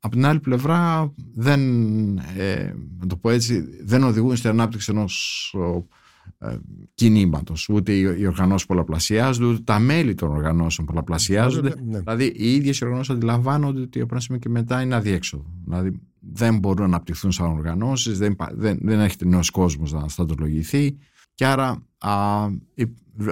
από 0.00 0.14
την 0.14 0.26
άλλη 0.26 0.40
πλευρά 0.40 1.12
δεν, 1.34 1.60
ε, 2.18 2.74
να 2.98 3.06
το 3.06 3.16
πω 3.16 3.30
έτσι, 3.30 3.64
δεν 3.84 4.02
οδηγούν 4.02 4.36
στην 4.36 4.50
ανάπτυξη 4.50 4.90
ενός 4.90 5.54
ε, 6.38 6.56
κινήματος. 6.94 7.68
Ούτε 7.68 7.92
οι 7.92 8.26
οργανώσεις 8.26 8.66
πολλαπλασιάζονται, 8.66 9.46
ούτε 9.46 9.62
τα 9.62 9.78
μέλη 9.78 10.14
των 10.14 10.30
οργανώσεων 10.30 10.86
πολλαπλασιάζονται. 10.86 11.74
Ναι. 11.84 11.98
Δηλαδή, 11.98 12.24
οι 12.24 12.54
ίδιες 12.54 12.78
οι 12.78 12.84
οργανώσεις 12.84 13.14
αντιλαμβάνονται 13.14 13.80
ότι 13.80 14.00
από 14.00 14.08
ένα 14.10 14.20
σημείο 14.20 14.40
και 14.40 14.48
μετά 14.48 14.82
είναι 14.82 14.94
αδιέξοδο. 14.94 15.44
Δηλαδή, 15.64 16.00
δεν 16.32 16.58
μπορούν 16.58 16.80
να 16.80 16.84
αναπτυχθούν 16.84 17.32
σαν 17.32 17.46
οργανώσεις, 17.46 18.18
δεν, 18.18 18.36
δεν, 18.52 18.78
δεν 18.82 19.00
έχετε 19.00 19.24
νέος 19.24 19.50
κόσμος 19.50 19.92
να 19.92 20.08
στατολογηθεί. 20.08 20.96
Και 21.34 21.46
άρα 21.46 21.86
α, 21.98 22.46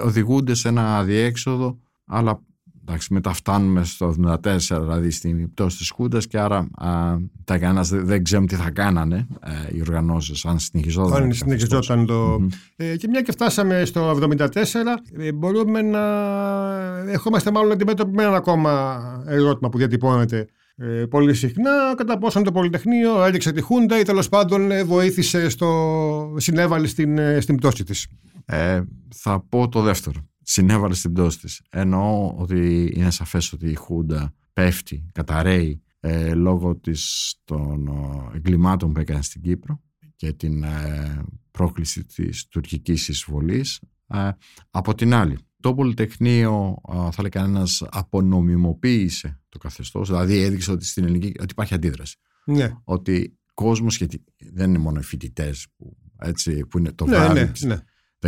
οδηγούνται 0.03 0.53
σε 0.53 0.67
ένα 0.67 0.97
αδιέξοδο, 0.97 1.79
αλλά 2.05 2.41
Εντάξει, 2.89 3.13
μετά 3.13 3.33
φτάνουμε 3.33 3.83
στο 3.83 4.15
74, 4.43 4.57
δηλαδή 4.57 5.11
στην 5.11 5.53
πτώση 5.53 5.77
της 5.77 5.89
Χούντας 5.89 6.27
και 6.27 6.39
άρα 6.39 6.57
α, 6.57 7.17
τα 7.43 7.57
κανένας 7.57 7.89
δεν 7.89 8.23
ξέρουμε 8.23 8.47
τι 8.47 8.55
θα 8.55 8.69
κάνανε 8.69 9.27
ε, 9.43 9.75
οι 9.75 9.81
οργανώσεις, 9.81 10.45
αν 10.45 10.59
συνεχιζόταν. 10.59 11.23
Αν 11.23 11.33
συνεχιζόταν 11.33 12.05
το. 12.05 12.35
Mm-hmm. 12.35 12.47
Ε, 12.75 12.95
και 12.95 13.07
μια 13.07 13.21
και 13.21 13.31
φτάσαμε 13.31 13.85
στο 13.85 14.19
74, 14.31 14.47
ε, 15.17 15.31
μπορούμε 15.31 15.81
να. 15.81 15.99
Ερχόμαστε 17.07 17.51
μάλλον 17.51 17.71
αντιμέτωποι 17.71 18.15
με 18.15 18.23
ένα 18.23 18.35
ακόμα 18.35 19.23
ερώτημα 19.27 19.69
που 19.69 19.77
διατυπώνεται 19.77 20.47
ε, 20.79 21.05
πολύ 21.05 21.33
συχνά. 21.33 21.95
Κατά 21.97 22.17
πόσον 22.17 22.43
το 22.43 22.51
Πολυτεχνείο 22.51 23.23
έδειξε 23.23 23.51
τη 23.51 23.61
Χούντα 23.61 23.99
ή 23.99 24.03
τέλος 24.03 24.29
πάντων 24.29 24.71
ε, 24.71 24.83
βοήθησε 24.83 25.49
στο. 25.49 26.33
συνέβαλε 26.37 26.87
στην, 26.87 27.17
ε, 27.17 27.39
στην 27.39 27.55
πτώση 27.55 27.83
της. 27.83 28.07
Ε, 28.45 28.81
θα 29.15 29.45
πω 29.49 29.69
το 29.69 29.81
δεύτερο 29.81 30.29
συνέβαλε 30.49 30.93
στην 30.93 31.13
πτώση 31.13 31.39
της. 31.39 31.61
Εννοώ 31.69 32.33
ότι 32.37 32.91
είναι 32.95 33.11
σαφές 33.11 33.53
ότι 33.53 33.69
η 33.69 33.75
Χούντα 33.75 34.33
πέφτει, 34.53 35.09
καταραίει 35.11 35.81
ε, 35.99 36.33
λόγω 36.33 36.75
της, 36.75 37.33
των 37.43 37.87
ε, 37.87 38.37
εγκλημάτων 38.37 38.93
που 38.93 38.99
έκανε 38.99 39.21
στην 39.21 39.41
Κύπρο 39.41 39.81
και 40.15 40.33
την 40.33 40.63
ε, 40.63 41.21
πρόκληση 41.51 42.05
της 42.05 42.47
τουρκικής 42.47 43.07
εισβολής. 43.07 43.79
Ε, 44.07 44.29
από 44.71 44.95
την 44.95 45.13
άλλη, 45.13 45.37
το 45.61 45.73
Πολυτεχνείο, 45.73 46.81
θα 46.87 47.21
λέει 47.21 47.29
κανένας, 47.29 47.83
απονομιμοποίησε 47.89 49.41
το 49.49 49.57
καθεστώς, 49.57 50.07
δηλαδή 50.07 50.37
έδειξε 50.37 50.71
ότι 50.71 50.85
στην 50.85 51.03
ελληνική 51.03 51.27
ότι 51.27 51.51
υπάρχει 51.51 51.73
αντίδραση. 51.73 52.17
Ναι. 52.45 52.73
Ότι 52.83 53.39
κόσμος, 53.53 53.97
γιατί 53.97 54.23
δεν 54.51 54.69
είναι 54.69 54.77
μόνο 54.77 54.99
οι 54.99 55.03
φοιτητές 55.03 55.67
που, 55.77 55.97
έτσι, 56.17 56.65
που 56.65 56.77
είναι 56.77 56.91
το 56.91 57.05
ναι, 57.05 57.15
βράδυ 57.17 57.39
ναι, 57.39 57.75
ναι. 57.75 57.79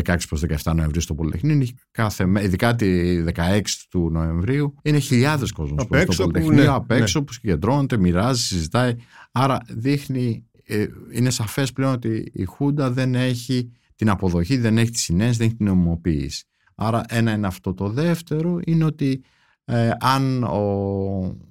16 0.04 0.18
προς 0.28 0.44
17 0.64 0.74
Νοεμβρίου 0.76 1.02
στο 1.02 1.16
Πολυτεχνείο, 1.16 1.66
κάθε, 1.92 2.28
ειδικά 2.42 2.76
τη 2.76 3.24
16 3.36 3.62
του 3.90 4.10
Νοεμβρίου, 4.12 4.76
είναι 4.84 5.00
χιλιάδες 5.00 5.52
κόσμος 5.52 5.84
απ' 5.84 5.94
έξω, 5.94 6.12
στο 6.12 6.24
Πολυτεχνείο, 6.24 6.64
ναι, 6.64 6.70
απ' 6.70 6.92
έξω 6.92 7.20
ναι. 7.20 7.26
που 7.26 7.34
συγκεντρώνεται, 7.34 7.98
μοιράζει, 7.98 8.42
συζητάει. 8.42 8.96
Άρα 9.32 9.58
δείχνει, 9.70 10.46
ε, 10.64 10.86
είναι 11.12 11.30
σαφές 11.30 11.72
πλέον 11.72 11.94
ότι 11.94 12.32
η 12.34 12.44
Χούντα 12.44 12.92
δεν 12.92 13.16
έχει 13.16 13.72
την 13.96 14.10
αποδοχή, 14.10 14.58
δεν 14.58 14.78
έχει 14.78 14.92
τη 14.92 15.00
συνένεση, 15.00 15.38
δεν 15.38 15.48
έχει 15.48 15.56
την 15.56 15.66
νομιμοποίηση. 15.66 16.46
Άρα 16.84 17.04
ένα 17.08 17.34
είναι 17.34 17.48
αυτό. 17.48 17.74
Το 17.74 17.90
δεύτερο 17.90 18.60
είναι 18.66 18.84
ότι 18.84 19.24
ε, 19.66 19.92
αν 20.00 20.44
ο, 20.44 20.58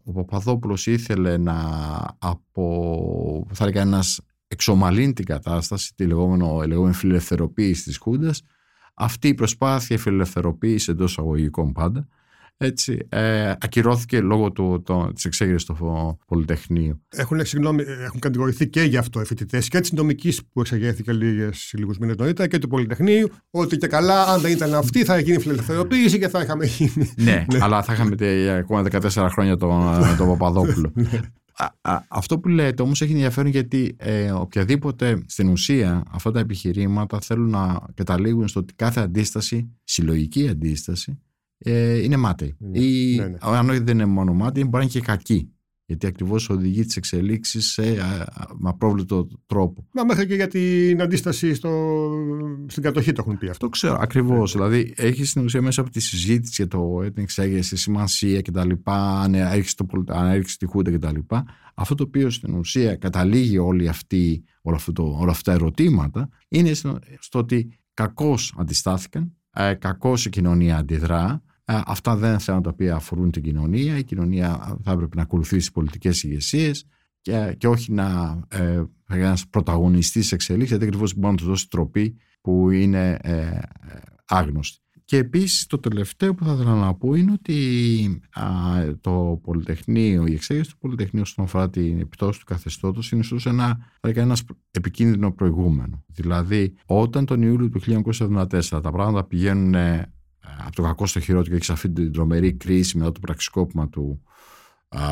ο 0.05 0.13
Παπαδόπουλος 0.13 0.87
ήθελε 0.87 1.37
να 1.37 1.57
από, 2.19 3.47
θα 3.53 3.65
έλεγα 3.65 3.81
ένας 3.81 4.21
εξομαλύνει 4.49 5.13
την 5.13 5.25
κατάσταση, 5.25 5.95
τη 5.95 6.07
λεγόμενη, 6.07 6.67
λεγόμενη 6.67 6.95
φιλελευθεροποίηση 6.95 7.83
της 7.83 7.97
Χούντας. 7.97 8.43
Αυτή 8.95 9.29
η 9.29 9.35
προσπάθεια 9.35 9.99
φιλελευθερωποίηση 9.99 10.91
εντός 10.91 11.19
αγωγικών 11.19 11.73
πάντα 11.73 12.09
έτσι, 12.63 13.07
ε, 13.09 13.51
ακυρώθηκε 13.61 14.21
λόγω 14.21 14.53
του, 14.53 14.83
το, 14.85 15.13
της 15.15 15.25
εξέγερσης 15.25 15.65
του 15.65 16.19
Πολυτεχνείου. 16.27 17.03
Έχουν, 17.09 17.45
συγγνώμη, 17.45 17.83
έχουν 17.83 18.21
κατηγορηθεί 18.21 18.69
και 18.69 18.83
γι' 18.83 18.97
αυτό 18.97 19.21
οι 19.21 19.25
φοιτητέ 19.25 19.59
και 19.59 19.81
της 19.81 19.93
νομικής 19.93 20.45
που 20.53 20.61
εξεγέρθηκε 20.61 21.13
λίγους 21.73 21.99
μήνες 21.99 22.17
νωρίτερα 22.17 22.49
και 22.49 22.59
του 22.59 22.69
Πολυτεχνείου, 22.69 23.29
ότι 23.51 23.77
και 23.77 23.87
καλά, 23.87 24.27
αν 24.27 24.41
δεν 24.41 24.53
ήταν 24.53 24.75
αυτή, 24.75 25.05
θα 25.05 25.19
γίνει 25.19 25.39
φιλελευθερωποίηση 25.39 26.19
και 26.19 26.29
θα 26.29 26.41
είχαμε 26.41 26.67
γίνει. 26.67 27.13
ναι, 27.17 27.45
ναι, 27.53 27.59
αλλά 27.61 27.83
θα 27.83 27.93
είχαμε 27.93 28.17
ακόμα 28.59 28.85
14 28.91 29.29
χρόνια 29.31 29.57
τον, 29.57 29.83
τον 30.17 30.27
Παπαδόπουλο. 30.27 30.93
Ναι. 30.95 31.21
αυτό 32.09 32.39
που 32.39 32.49
λέτε 32.49 32.83
όμως 32.83 33.03
έχει 33.03 33.13
ενδιαφέρον 33.13 33.51
γιατί 33.51 33.97
ε, 33.99 34.31
οποιαδήποτε 34.31 35.23
στην 35.27 35.49
ουσία 35.49 36.03
αυτά 36.11 36.31
τα 36.31 36.41
επιχειρήματα 36.41 37.21
θέλουν 37.21 37.51
να 37.51 37.81
καταλήγουν 37.95 38.49
στο 38.49 38.61
ότι 38.61 38.75
κάθε 38.75 39.01
αντίσταση, 39.01 39.71
συλλογική 39.85 40.49
αντίσταση, 40.49 41.19
ε, 41.63 42.03
είναι 42.03 42.17
μάτι. 42.17 42.55
Ναι, 42.59 42.79
Ή 42.79 43.17
ναι, 43.17 43.27
ναι. 43.27 43.37
αν 43.41 43.69
όχι 43.69 43.79
δεν 43.79 43.95
είναι 43.95 44.07
μόνο 44.07 44.33
μάτι, 44.33 44.61
μπορεί 44.61 44.73
να 44.73 44.81
είναι 44.81 44.91
και 44.91 45.01
κακή. 45.01 45.53
Γιατί 45.91 46.07
ακριβώς 46.07 46.51
οδηγεί 46.51 46.85
τις 46.85 46.97
εξελίξεις 46.97 47.73
σε 47.73 47.83
με 48.59 48.69
απρόβλητο 48.69 49.27
τρόπο. 49.47 49.87
Μα 49.93 50.05
μέχρι 50.05 50.27
και 50.27 50.35
για 50.35 50.49
την 50.49 51.03
αντίσταση 51.03 51.55
στο, 51.55 52.11
στην 52.67 52.83
κατοχή 52.83 53.13
το 53.13 53.23
έχουν 53.27 53.39
πει 53.39 53.49
αυτό. 53.49 53.65
Το 53.65 53.71
ξέρω, 53.71 53.97
ακριβώς. 54.01 54.53
Δηλαδή, 54.53 54.93
έχεις 54.97 55.31
στην 55.31 55.45
ουσία 55.45 55.63
μέσα 55.63 55.81
από 55.81 55.91
τη 55.91 56.01
συζήτηση 56.01 56.55
για 56.57 56.67
το 56.67 57.01
την 57.01 57.23
εξέγερση, 57.23 57.77
σημασία 57.77 58.43
κτλ. 58.43 58.71
Αν 58.85 59.35
έρχεσαι, 59.35 59.75
αν 60.07 60.45
τη 60.59 60.67
Χούντα 60.67 60.91
κτλ. 60.91 61.19
Αυτό 61.75 61.95
το 61.95 62.03
οποίο 62.03 62.31
στην 62.31 62.55
ουσία 62.55 62.97
καταλήγει 62.97 63.59
όλη 63.59 63.89
αυτή, 63.89 64.45
όλα, 64.63 64.77
αυτό 64.77 65.17
όλα 65.21 65.31
αυτά 65.31 65.51
τα 65.51 65.57
ερωτήματα 65.57 66.29
είναι 66.49 66.73
στο, 66.73 66.99
στο 67.19 67.39
ότι 67.39 67.79
κακώς 67.95 68.55
αντιστάθηκαν, 68.59 69.33
ε, 69.53 69.75
κακώς 69.75 70.27
η 70.27 70.31
κοινωνία 70.31 70.77
αντιδρά, 70.77 71.25
ε, 71.33 71.50
αυτά 71.87 72.17
δεν 72.17 72.31
είναι 72.31 72.39
θέματα 72.39 72.63
τα 72.63 72.71
οποία 72.71 72.95
αφορούν 72.95 73.31
την 73.31 73.43
κοινωνία. 73.43 73.99
Η 73.99 74.05
κοινωνία 74.05 74.77
θα 74.83 74.93
έπρεπε 74.93 75.17
να 75.17 75.23
ακολουθήσει 75.23 75.73
πολιτικές 75.73 76.23
ηγεσίες 76.23 76.87
και, 77.21 77.55
και 77.59 77.69
όχι 77.69 77.93
να 77.93 78.39
ε, 78.49 78.83
ένας 79.07 79.49
πρωταγωνιστής 79.49 80.33
εξελίξεις, 80.33 80.71
γιατί 80.71 80.85
ακριβώς 80.85 81.15
μπορεί 81.15 81.31
να 81.31 81.37
τους 81.37 81.47
δώσει 81.47 81.69
τροπή 81.69 82.17
που 82.41 82.71
είναι 82.71 83.19
ε, 83.23 83.59
άγνωστη. 84.25 84.79
Και 85.11 85.17
επίσης 85.17 85.67
το 85.67 85.79
τελευταίο 85.79 86.35
που 86.35 86.45
θα 86.45 86.53
ήθελα 86.53 86.75
να 86.75 86.95
πω 86.95 87.15
είναι 87.15 87.33
ότι 87.33 88.21
α, 88.33 88.45
το 89.01 89.41
Πολυτεχνείο, 89.43 90.27
η 90.27 90.33
εξέγερση 90.33 90.71
του 90.71 90.79
Πολυτεχνείου 90.79 91.23
όσον 91.23 91.45
αφορά 91.45 91.71
την 91.71 92.01
επιπτώση 92.01 92.39
του 92.39 92.45
καθεστώτος 92.45 93.13
είναι 93.13 93.21
ίσως 93.21 93.47
ένα, 93.47 93.79
ένας 94.01 94.43
επικίνδυνο 94.71 95.33
προηγούμενο. 95.33 96.05
Δηλαδή, 96.07 96.75
όταν 96.87 97.25
τον 97.25 97.43
Ιούλιο 97.43 97.69
του 97.69 97.81
1974 97.81 98.61
τα 98.69 98.91
πράγματα 98.91 99.25
πηγαίνουν 99.25 99.75
από 100.67 100.75
το 100.75 100.83
κακό 100.83 101.07
στο 101.07 101.21
χειρότερο 101.21 101.51
και 101.51 101.57
έχεις 101.57 101.71
αυτή 101.71 101.91
την 101.91 102.13
τρομερή 102.13 102.53
κρίση 102.53 102.99
μετά 102.99 103.13
το 103.13 103.21
πραξικόπημα 103.21 103.89
του 103.89 104.23
α, 104.89 105.03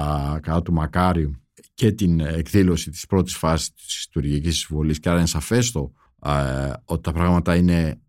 κατά 0.41 0.63
του 0.63 0.73
Μακάριου 0.73 1.43
και 1.75 1.93
την 1.93 2.21
εκδήλωση 2.21 2.91
της 2.91 3.07
πρώτης 3.07 3.37
φάσης 3.37 3.75
της 3.75 4.09
τουρκικής 4.11 4.59
συμβολής 4.59 4.99
και 4.99 5.09
άρα 5.09 5.19
είναι 5.19 5.27
σαφές 5.27 5.71
το, 5.71 5.93
ότι 6.85 7.03
τα 7.03 7.13
πράγματα 7.13 7.57
είναι 7.57 8.01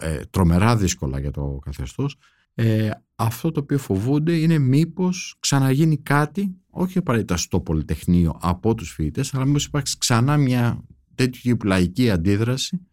ε, 0.00 0.20
τρομερά 0.30 0.76
δύσκολα 0.76 1.20
για 1.20 1.30
το 1.30 1.58
καθεστώς 1.64 2.16
ε, 2.54 2.90
αυτό 3.16 3.50
το 3.50 3.60
οποίο 3.60 3.78
φοβούνται 3.78 4.36
είναι 4.36 4.58
μήπως 4.58 5.36
ξαναγίνει 5.40 5.98
κάτι 5.98 6.56
όχι 6.70 6.98
απαραίτητα 6.98 7.36
στο 7.36 7.60
Πολυτεχνείο 7.60 8.38
από 8.40 8.74
τους 8.74 8.90
φοιτητές 8.92 9.34
αλλά 9.34 9.44
μήπως 9.44 9.64
υπάρξει 9.64 9.98
ξανά 9.98 10.36
μια 10.36 10.84
τέτοια 11.14 11.56
λαϊκή 11.64 12.10
αντίδραση 12.10 12.86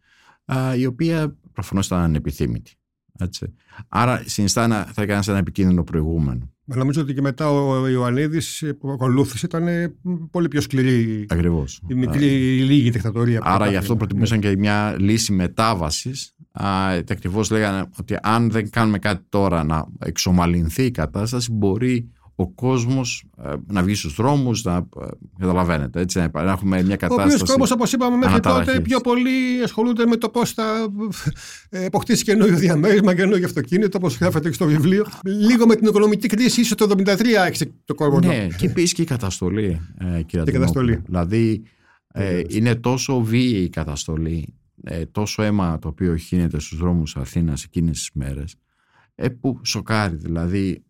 η 0.77 0.85
οποία 0.85 1.35
προφανώς 1.53 1.85
ήταν 1.85 1.99
ανεπιθύμητη. 1.99 2.77
Έτσι. 3.19 3.53
Άρα 3.89 4.23
συνιστά 4.25 4.67
να, 4.67 4.83
θα 4.83 5.01
έκανες 5.01 5.27
ένα 5.27 5.37
επικίνδυνο 5.37 5.83
προηγούμενο. 5.83 6.51
Νομίζω 6.63 7.01
ότι 7.01 7.13
και 7.13 7.21
μετά 7.21 7.51
ο 7.51 7.87
Ιωαννίδης 7.87 8.63
που 8.79 8.91
ακολούθησε 8.91 9.45
ήταν 9.45 9.67
πολύ 10.31 10.47
πιο 10.47 10.61
σκληρή. 10.61 11.25
Ακριβώς. 11.29 11.81
Η 11.87 11.93
μικρή, 11.93 12.57
η 12.57 12.61
λίγη 12.61 12.89
δικτατορία. 12.89 13.39
Άρα 13.43 13.69
γι' 13.69 13.75
αυτό 13.75 13.95
προτιμούσαν 13.95 14.39
και 14.39 14.57
μια 14.57 14.95
λύση 14.99 15.33
μετάβασης. 15.33 16.35
Ακριβώς 16.51 17.49
λέγανε 17.49 17.89
ότι 17.99 18.17
αν 18.21 18.49
δεν 18.51 18.69
κάνουμε 18.69 18.99
κάτι 18.99 19.25
τώρα 19.29 19.63
να 19.63 19.87
εξομαλυνθεί 19.99 20.83
η 20.83 20.91
κατάσταση, 20.91 21.51
μπορεί 21.51 22.11
ο 22.39 22.49
κόσμος 22.49 23.23
ε, 23.43 23.53
να 23.67 23.83
βγει 23.83 23.95
στους 23.95 24.15
δρόμους, 24.15 24.63
να 24.63 24.75
ε, 24.75 25.05
καταλαβαίνετε. 25.39 25.99
Έτσι, 25.99 26.19
να 26.33 26.51
έχουμε 26.51 26.83
μια 26.83 26.95
κατάσταση. 26.95 27.29
Ο 27.29 27.33
οποίος 27.33 27.49
κόσμος, 27.49 27.71
όπως 27.71 27.93
είπαμε 27.93 28.17
μέχρι 28.17 28.39
τότε, 28.39 28.79
πιο 28.79 28.99
πολύ 28.99 29.63
ασχολούνται 29.63 30.05
με 30.05 30.15
το 30.15 30.29
πώς 30.29 30.51
θα 30.51 30.87
ε, 31.69 31.85
αποκτήσει 31.85 32.23
καινούριο 32.23 32.55
διαμέρισμα, 32.57 33.15
καινούριο 33.15 33.45
αυτοκίνητο, 33.45 33.97
όπω 33.97 34.15
γράφεται 34.19 34.51
στο 34.51 34.65
βιβλίο. 34.65 35.05
Λίγο 35.23 35.65
με 35.65 35.75
την 35.75 35.87
οικονομική 35.87 36.27
κρίση, 36.27 36.61
ίσως 36.61 36.77
το 36.77 36.95
1973 37.05 37.33
άρχισε 37.39 37.71
το 37.85 37.93
κόσμο. 37.95 38.19
Ναι, 38.19 38.47
και 38.57 38.65
επίσης 38.65 38.93
και 38.93 39.01
η 39.01 39.05
καταστολή, 39.05 39.81
κύριε 40.25 40.45
και 40.45 40.51
καταστολή. 40.51 41.01
Δηλαδή, 41.05 41.63
ε, 42.07 42.41
είναι 42.47 42.75
τόσο 42.75 43.21
βίαιη 43.21 43.63
η 43.63 43.69
καταστολή, 43.69 44.53
ε, 44.83 45.05
τόσο 45.05 45.43
αίμα 45.43 45.79
το 45.79 45.87
οποίο 45.87 46.15
χύνεται 46.15 46.59
στους 46.59 46.77
δρόμους 46.77 47.17
Αθήνας 47.17 47.63
εκείνες 47.63 47.97
τις 47.97 48.09
μέρες, 48.13 48.55
ε, 49.15 49.29
που 49.29 49.59
σοκάρει. 49.63 50.15
Δηλαδή, 50.15 50.83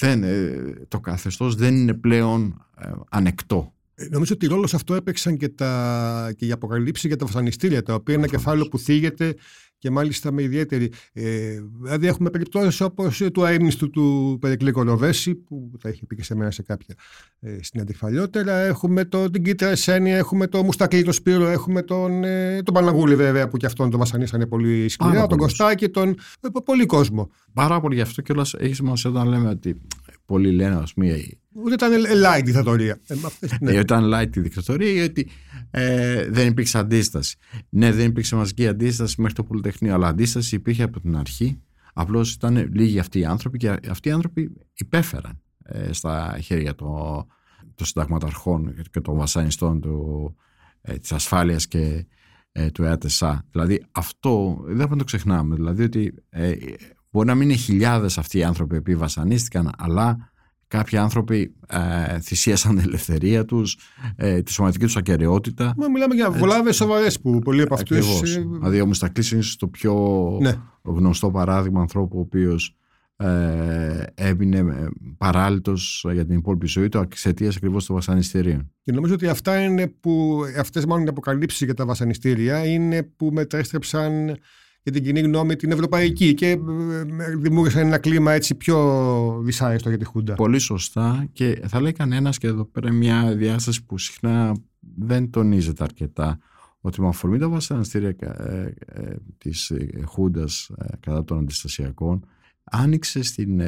δεν, 0.00 0.22
ε, 0.22 0.84
το 0.88 1.00
καθεστώς 1.00 1.54
δεν 1.54 1.76
είναι 1.76 1.94
πλέον 1.94 2.66
ε, 2.78 2.90
ανεκτό. 3.08 3.72
Ε, 4.00 4.06
νομίζω 4.10 4.34
ότι 4.34 4.46
ρόλος 4.46 4.74
αυτό 4.74 4.94
έπαιξαν 4.94 5.36
και, 5.36 5.48
τα, 5.48 6.32
και 6.36 6.46
οι 6.46 6.52
αποκαλύψει 6.52 7.06
για 7.06 7.16
τα 7.16 7.26
βασανιστήρια, 7.26 7.82
τα 7.82 7.94
οποία 7.94 8.14
είναι 8.14 8.22
ένα 8.22 8.36
κεφάλαιο 8.36 8.68
που 8.68 8.78
θίγεται 8.78 9.34
και 9.78 9.90
μάλιστα 9.90 10.32
με 10.32 10.42
ιδιαίτερη. 10.42 10.92
Ε, 11.12 11.58
δηλαδή, 11.82 12.06
έχουμε 12.06 12.30
περιπτώσεις 12.30 12.80
όπως 12.80 13.22
του 13.32 13.44
αίμνηστου 13.44 13.90
του 13.90 14.38
Περικλή 14.40 14.70
Κολοβέση, 14.70 15.34
που 15.34 15.70
τα 15.82 15.88
έχει 15.88 16.06
πει 16.06 16.16
και 16.16 16.22
σε 16.22 16.34
μένα 16.34 16.50
σε 16.50 16.62
κάποια 16.62 16.94
ε, 17.40 17.58
συναντηφαλιότερα. 17.60 18.52
Έχουμε 18.52 19.04
το, 19.04 19.30
την 19.30 19.42
Κίτρα 19.42 19.68
Εσένια, 19.68 20.16
έχουμε 20.16 20.46
το 20.46 20.62
Μουστακλή 20.62 21.02
το 21.02 21.12
Σπύρο, 21.12 21.48
έχουμε 21.48 21.82
τον, 21.82 22.24
ε, 22.24 22.62
τον 22.62 22.74
Παναγούλη 22.74 23.14
βέβαια, 23.14 23.48
που 23.48 23.56
και 23.56 23.66
αυτόν 23.66 23.90
τον 23.90 23.98
βασανίσανε 23.98 24.46
πολύ 24.46 24.88
σκληρά, 24.88 25.26
τον 25.26 25.38
Κωστάκη, 25.38 25.88
τον. 25.88 26.08
Ε, 26.40 26.48
πολύ 26.64 26.86
κόσμο. 26.86 27.30
Πάρα 27.52 27.80
πολύ 27.80 27.94
γι' 27.94 28.00
αυτό 28.00 28.22
κιόλας 28.22 28.54
έχεις 28.54 28.76
σημασία 28.76 29.10
όταν 29.10 29.28
λέμε 29.28 29.48
ότι 29.48 29.80
πολλοί 30.30 30.52
λένε, 30.52 30.74
ας 30.74 30.92
πούμε. 30.92 31.24
Ούτε 31.52 31.74
ήταν 31.74 31.92
light 32.24 32.42
δικτατορία. 32.44 32.98
Ε, 33.06 33.14
ναι. 33.60 33.72
Ήταν 33.72 34.10
light 34.14 34.36
η 34.36 34.40
δικτατορία 34.40 34.92
γιατί 34.92 35.28
ε, 35.70 36.30
δεν 36.30 36.46
υπήρξε 36.46 36.78
αντίσταση. 36.78 37.36
Ναι, 37.68 37.92
δεν 37.92 38.06
υπήρξε 38.06 38.36
μαζική 38.36 38.66
αντίσταση 38.66 39.20
μέχρι 39.20 39.36
το 39.36 39.44
Πολυτεχνείο, 39.44 39.94
αλλά 39.94 40.08
αντίσταση 40.08 40.54
υπήρχε 40.54 40.82
από 40.82 41.00
την 41.00 41.16
αρχή. 41.16 41.60
Απλώς 41.92 42.32
ήταν 42.32 42.70
λίγοι 42.72 42.98
αυτοί 42.98 43.18
οι 43.18 43.24
άνθρωποι 43.24 43.58
και 43.58 43.76
αυτοί 43.88 44.08
οι 44.08 44.12
άνθρωποι 44.12 44.52
υπέφεραν 44.74 45.40
ε, 45.62 45.92
στα 45.92 46.38
χέρια 46.42 46.74
των, 46.74 47.26
των 47.74 47.86
συνταγματαρχών 47.86 48.74
και 48.90 49.00
των 49.00 49.16
βασανιστών 49.16 49.80
του, 49.80 50.36
ε, 50.80 50.98
της 50.98 51.12
ασφάλειας 51.12 51.66
και 51.66 52.06
ε, 52.52 52.70
του 52.70 52.84
ΕΑΤΕΣΑ. 52.84 53.46
Δηλαδή 53.50 53.84
αυτό 53.92 54.60
δεν 54.64 54.76
πρέπει 54.76 54.90
να 54.90 54.96
το 54.96 55.04
ξεχνάμε. 55.04 55.54
Δηλαδή 55.54 55.82
ότι 55.82 56.14
ε, 56.28 56.52
Μπορεί 57.10 57.26
να 57.26 57.34
μην 57.34 57.48
είναι 57.48 57.58
χιλιάδες 57.58 58.18
αυτοί 58.18 58.38
οι 58.38 58.44
άνθρωποι 58.44 58.82
που 58.82 58.98
βασανίστηκαν, 58.98 59.70
αλλά 59.78 60.30
κάποιοι 60.68 60.98
άνθρωποι 60.98 61.54
ε, 61.68 62.20
θυσίασαν 62.20 62.76
την 62.76 62.86
ελευθερία 62.86 63.44
τους, 63.44 63.76
ε, 64.16 64.42
τη 64.42 64.52
σωματική 64.52 64.84
τους 64.84 64.96
ακαιρεότητα. 64.96 65.74
Μα 65.76 65.88
μιλάμε 65.88 66.14
για 66.14 66.30
βλάβες 66.30 66.76
σοβαρές 66.76 67.20
που 67.20 67.38
πολλοί 67.38 67.62
από 67.62 67.74
αυτούς. 67.74 68.20
Δηλαδή, 68.20 68.80
ο 68.80 68.86
Μιστακλή 68.86 69.24
είναι 69.32 69.42
το 69.58 69.68
πιο 69.68 69.94
ναι. 70.40 70.54
γνωστό 70.82 71.30
παράδειγμα 71.30 71.80
ανθρώπου 71.80 72.18
ο 72.18 72.20
οποίος 72.20 72.74
ε, 73.16 74.02
έμεινε 74.14 74.58
ε, 74.58 74.86
παράλυτος 75.18 76.06
για 76.12 76.26
την 76.26 76.36
υπόλοιπη 76.36 76.66
ζωή 76.66 76.88
του 76.88 76.98
εξαιτίας 76.98 77.56
ακριβώς 77.56 77.86
των 77.86 77.96
βασανιστήριων. 77.96 78.70
Και 78.82 78.92
νομίζω 78.92 79.14
ότι 79.14 79.28
αυτά 79.28 79.62
είναι 79.62 79.86
που, 79.86 80.40
αυτές 80.58 80.86
μάλλον 80.86 81.04
οι 81.04 81.08
αποκαλύψεις 81.08 81.60
για 81.60 81.74
τα 81.74 81.86
βασανιστήρια 81.86 82.66
είναι 82.66 83.02
που 83.02 83.30
μετέστρεψαν 83.32 84.36
για 84.82 84.92
την 84.92 85.02
κοινή 85.02 85.20
γνώμη 85.20 85.56
την 85.56 85.70
ευρωπαϊκή 85.70 86.34
και 86.34 86.50
ε, 86.50 86.58
δημιούργησαν 87.36 87.86
ένα 87.86 87.98
κλίμα 87.98 88.32
έτσι 88.32 88.54
πιο 88.54 89.40
δυσάρεστο 89.44 89.88
για 89.88 89.98
τη 89.98 90.04
Χούντα. 90.04 90.34
Πολύ 90.34 90.58
σωστά 90.58 91.28
και 91.32 91.62
θα 91.66 91.80
λέει 91.80 91.92
κανένας 91.92 92.38
και 92.38 92.46
εδώ 92.46 92.64
πέρα 92.64 92.92
μια 92.92 93.34
διάσταση 93.34 93.84
που 93.84 93.98
συχνά 93.98 94.54
δεν 94.96 95.30
τονίζεται 95.30 95.84
αρκετά 95.84 96.38
ότι 96.80 97.00
με 97.00 97.08
αφορμή 97.08 97.38
τα 97.38 97.48
βασανιστήρια 97.48 98.14
ε, 98.20 98.74
ε, 98.86 99.16
της 99.38 99.72
Χούντας 100.06 100.70
κατά 101.00 101.24
των 101.24 101.38
αντιστασιακών 101.38 102.24
άνοιξε 102.64 103.22
στην 103.22 103.60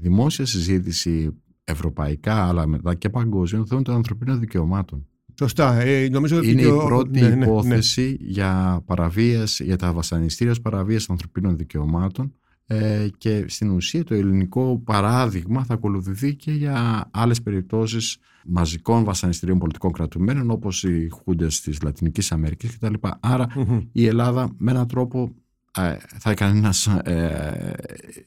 δημόσια 0.00 0.46
συζήτηση 0.46 1.42
ευρωπαϊκά 1.64 2.46
αλλά 2.46 2.66
μετά 2.66 2.94
και 2.94 3.08
παγκόσμια 3.08 3.64
το 3.64 3.82
των 3.82 3.94
ανθρωπίνων 3.94 4.40
δικαιωμάτων. 4.40 5.06
Σωστά. 5.38 5.80
Ε, 5.80 6.08
νομίζω 6.08 6.42
είναι 6.42 6.62
η 6.62 6.84
πρώτη 6.84 7.20
ναι, 7.20 7.28
ναι, 7.28 7.34
ναι. 7.34 7.44
υπόθεση 7.44 8.16
για 8.20 8.82
παραβίαση, 8.86 9.64
για 9.64 9.76
τα 9.76 9.92
βασανιστήρια 9.92 10.52
ως 10.52 10.60
παραβίαση 10.60 11.06
ανθρωπίνων 11.10 11.56
δικαιωμάτων 11.56 12.32
ε, 12.66 13.08
και 13.18 13.44
στην 13.48 13.70
ουσία 13.70 14.04
το 14.04 14.14
ελληνικό 14.14 14.82
παράδειγμα 14.84 15.64
θα 15.64 15.74
ακολουθηθεί 15.74 16.34
και 16.34 16.52
για 16.52 17.08
άλλες 17.10 17.42
περιπτώσεις 17.42 18.16
μαζικών 18.44 19.04
βασανιστήριων 19.04 19.58
πολιτικών 19.58 19.92
κρατουμένων 19.92 20.50
όπως 20.50 20.84
οι 20.84 21.08
χούντες 21.08 21.60
της 21.60 21.82
Λατινικής 21.82 22.32
Αμερικής 22.32 22.78
κτλ. 22.78 22.94
αρα 23.20 23.46
η 23.92 24.06
Ελλάδα 24.06 24.54
με 24.58 24.70
έναν 24.70 24.86
τρόπο 24.86 25.34
ε, 25.78 25.96
θα 26.18 26.30
έκανε 26.30 26.60
να 26.60 26.72
ε, 27.10 27.72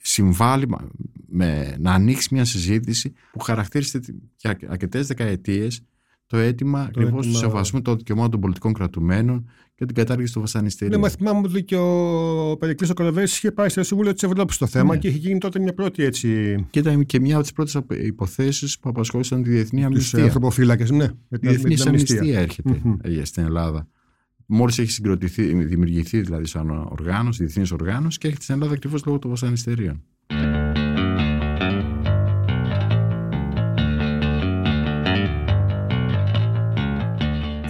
συμβάλλει 0.01 0.67
με, 1.27 1.75
να 1.79 1.93
ανοίξει 1.93 2.27
μια 2.31 2.45
συζήτηση 2.45 3.13
που 3.31 3.39
χαρακτήρισε 3.39 3.99
για 4.37 4.57
αρκετές 4.67 5.07
δεκαετίες 5.07 5.81
το 6.27 6.37
αίτημα 6.37 6.81
ακριβώ 6.81 7.19
του 7.19 7.35
σεβασμού 7.35 7.81
των 7.81 7.97
δικαιωμάτων 7.97 8.31
των 8.31 8.39
πολιτικών 8.39 8.73
κρατουμένων 8.73 9.49
και 9.75 9.85
την 9.85 9.95
κατάργηση 9.95 10.33
του 10.33 10.39
βασανιστήριου. 10.39 10.99
Ναι, 10.99 11.09
θυμάμαι 11.09 11.47
ότι 11.47 11.63
και 11.63 11.75
ο 11.75 12.57
Περικλής 12.59 12.89
ο 12.89 13.21
είχε 13.21 13.51
πάει 13.51 13.69
στο 13.69 13.83
Συμβούλιο 13.83 14.13
της 14.13 14.23
Ευρώπης 14.23 14.55
στο 14.55 14.67
θέμα 14.67 14.93
ναι. 14.93 14.99
και 14.99 15.07
είχε 15.07 15.17
γίνει 15.17 15.39
τότε 15.39 15.59
μια 15.59 15.73
πρώτη 15.73 16.03
έτσι. 16.03 16.55
Και 16.69 16.79
ήταν 16.79 17.05
και 17.05 17.19
μια 17.19 17.33
από 17.33 17.43
τις 17.43 17.53
πρώτες 17.53 17.81
υποθέσεις 17.89 18.79
που 18.79 18.89
απασχόλησαν 18.89 19.43
τη 19.43 19.49
διεθνή 19.49 19.83
αμνηστία. 19.85 20.19
Του 20.19 20.25
ανθρωποφύλακες, 20.25 20.89
ναι. 20.89 21.05
Η 21.29 21.37
διεθνής 21.37 21.85
αμνηστία 21.85 22.39
έρχεται 22.39 22.81
mm-hmm. 22.85 23.21
στην 23.21 23.43
Ελλάδα. 23.43 23.87
Μόλις 24.45 24.79
έχει 24.79 24.91
συγκροτηθεί, 24.91 25.63
δημιουργηθεί 25.63 26.21
δηλαδή 26.21 26.45
σαν 26.45 26.69
οργάνωση, 26.69 27.43
διεθνής 27.43 27.71
οργάνωση 27.71 28.17
και 28.17 28.27
έρχεται 28.27 28.43
στην 28.43 28.55
Ελλάδα 28.55 28.73
ακριβώς 28.73 29.05
λόγω 29.05 29.19
των 29.19 29.29
βασανιστήριων. 29.29 30.03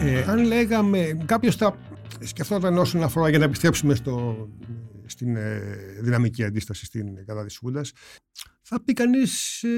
Ε, 0.06 0.26
αν 0.28 0.44
λέγαμε, 0.46 1.18
κάποιος 1.26 1.56
θα 1.56 1.78
σκεφτόταν 2.20 2.78
όσον 2.78 3.04
αφορά 3.04 3.30
για 3.30 3.40
να 3.40 3.46
επιστρέψουμε 3.46 3.96
στο, 3.96 4.48
στην 5.06 5.36
ε, 5.36 5.62
δυναμική 6.02 6.44
αντίσταση 6.44 6.86
στην 6.86 7.26
κατά 7.26 7.46
της 7.46 7.58
Χούντας, 7.58 7.92
θα 8.62 8.84
πει 8.84 8.94
κανείς 8.94 9.64
ε, 9.64 9.70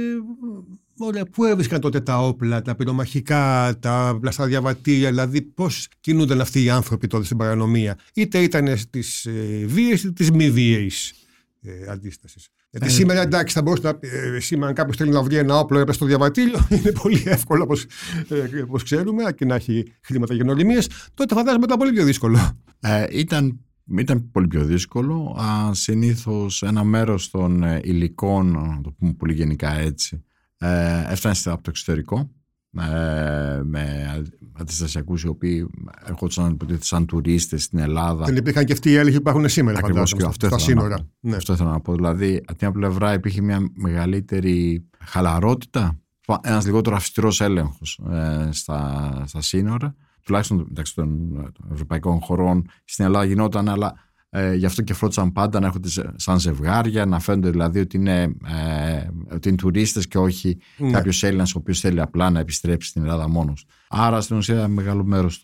πού 1.31 1.45
έβρισκαν 1.45 1.79
τότε 1.79 2.01
τα 2.01 2.19
όπλα, 2.19 2.61
τα 2.61 2.75
πυρομαχικά, 2.75 3.77
τα 3.79 4.17
πλαστά 4.21 4.45
διαβατήρια, 4.45 5.09
δηλαδή 5.09 5.41
πώς 5.41 5.87
κινούνταν 5.99 6.41
αυτοί 6.41 6.63
οι 6.63 6.69
άνθρωποι 6.69 7.07
τότε 7.07 7.25
στην 7.25 7.37
παρανομία. 7.37 7.97
Είτε 8.13 8.43
ήταν 8.43 8.77
στις 8.77 9.25
ε, 9.25 9.65
βίαιες 9.65 10.03
είτε 10.03 10.11
τις 10.11 10.31
μη 10.31 10.51
βίαιες 10.51 11.13
ε, 11.61 11.91
αντίστασης. 11.91 12.49
Γιατί 12.69 12.85
ε, 12.85 12.89
σήμερα 12.89 13.21
εντάξει, 13.21 13.53
θα 13.53 13.61
μπορούσε 13.61 13.83
να. 13.83 13.99
Ε, 14.35 14.39
σήμερα, 14.39 14.67
αν 14.67 14.73
κάποιος 14.73 14.97
θέλει 14.97 15.09
να 15.09 15.23
βρει 15.23 15.35
ένα 15.35 15.59
όπλο 15.59 15.79
έπεσε 15.79 15.97
στο 15.97 16.05
διαβατήριο, 16.05 16.67
είναι 16.77 16.91
πολύ 16.91 17.23
εύκολο 17.25 17.63
όπως 17.63 17.85
ε, 18.29 18.83
ξέρουμε, 18.83 19.31
και 19.31 19.45
να 19.45 19.55
έχει 19.55 19.91
χρήματα 20.01 20.33
για 20.33 20.43
νοημίε. 20.43 20.79
Τότε 21.13 21.35
φαντάζομαι 21.35 21.65
ήταν 21.65 21.77
πολύ 21.77 21.91
πιο 21.91 22.03
δύσκολο. 22.03 22.63
Ε, 22.79 23.05
ήταν, 23.09 23.59
ήταν 23.97 24.31
πολύ 24.31 24.47
πιο 24.47 24.65
δύσκολο. 24.65 25.37
Συνήθως 25.71 26.63
ένα 26.63 26.83
μέρος 26.83 27.29
των 27.29 27.63
υλικών, 27.83 28.51
να 28.51 28.81
το 28.81 28.91
πούμε 28.91 29.13
πολύ 29.13 29.33
γενικά 29.33 29.77
έτσι, 29.79 30.23
ε, 30.57 31.03
έφτανε 31.11 31.35
από 31.45 31.63
το 31.63 31.69
εξωτερικό 31.69 32.17
ε, 32.19 32.36
με 32.69 34.23
αντιστασιακούς 34.53 35.23
οι 35.23 35.27
οποίοι 35.27 35.67
έρχονταν 36.05 36.57
σαν 36.79 37.05
τουρίστες 37.05 37.63
στην 37.63 37.79
Ελλάδα. 37.79 38.25
Δεν 38.25 38.35
υπήρχαν 38.35 38.65
και 38.65 38.73
αυτοί 38.73 38.89
οι 38.89 38.95
έλεγχοι 38.95 39.21
που 39.21 39.29
υπάρχουν 39.29 39.49
σήμερα 39.49 39.79
φαντάζομαι, 39.79 40.23
αυτό 40.25 40.47
στα 40.47 40.57
σύνορα. 40.57 40.97
Ναι. 41.19 41.35
Αυτό 41.35 41.53
ήθελα 41.53 41.69
να 41.69 41.79
πω. 41.79 41.93
Δηλαδή, 41.93 42.41
από 42.47 42.57
την 42.57 42.71
πλευρά 42.71 43.13
υπήρχε 43.13 43.41
μια 43.41 43.67
μεγαλύτερη 43.73 44.87
χαλαρότητα, 45.05 45.99
ένας 46.41 46.65
λιγότερο 46.65 46.95
αυστηρός 46.95 47.41
έλεγχος 47.41 47.99
ε, 48.11 48.49
στα, 48.51 49.11
στα 49.25 49.41
σύνορα. 49.41 49.95
Τουλάχιστον 50.23 50.65
μεταξύ 50.67 50.95
των 50.95 51.31
ευρωπαϊκών 51.71 52.19
χωρών 52.19 52.69
στην 52.85 53.05
Ελλάδα 53.05 53.25
γινόταν, 53.25 53.69
αλλά 53.69 53.93
ε, 54.29 54.53
γι' 54.53 54.65
αυτό 54.65 54.81
και 54.81 54.93
φρόντισαν 54.93 55.31
πάντα 55.31 55.59
να 55.59 55.65
έρχονται 55.65 55.89
σαν 56.15 56.39
ζευγάρια, 56.39 57.05
να 57.05 57.19
φαίνονται 57.19 57.49
δηλαδή 57.49 57.79
ότι 57.79 57.97
είναι, 57.97 58.21
ε, 58.21 59.07
ότι 59.33 59.47
είναι 59.47 59.57
τουρίστες 59.57 60.07
και 60.07 60.17
όχι 60.17 60.57
ναι. 60.77 60.91
κάποιος 60.91 61.23
Έλληνας 61.23 61.55
ο 61.55 61.57
οποίος 61.57 61.79
θέλει 61.79 62.01
απλά 62.01 62.29
να 62.29 62.39
επιστρέψει 62.39 62.89
στην 62.89 63.01
Ελλάδα 63.01 63.29
μόνος. 63.29 63.65
Άρα 63.87 64.21
στην 64.21 64.37
ουσία 64.37 64.67
μεγάλο 64.67 65.03
μέρος 65.03 65.43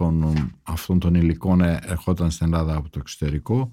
αυτών 0.63 0.99
των 0.99 1.15
υλικών 1.15 1.61
ε, 1.61 1.79
ερχόταν 1.83 2.31
στην 2.31 2.45
Ελλάδα 2.45 2.75
από 2.75 2.89
το 2.89 2.99
εξωτερικό 2.99 3.71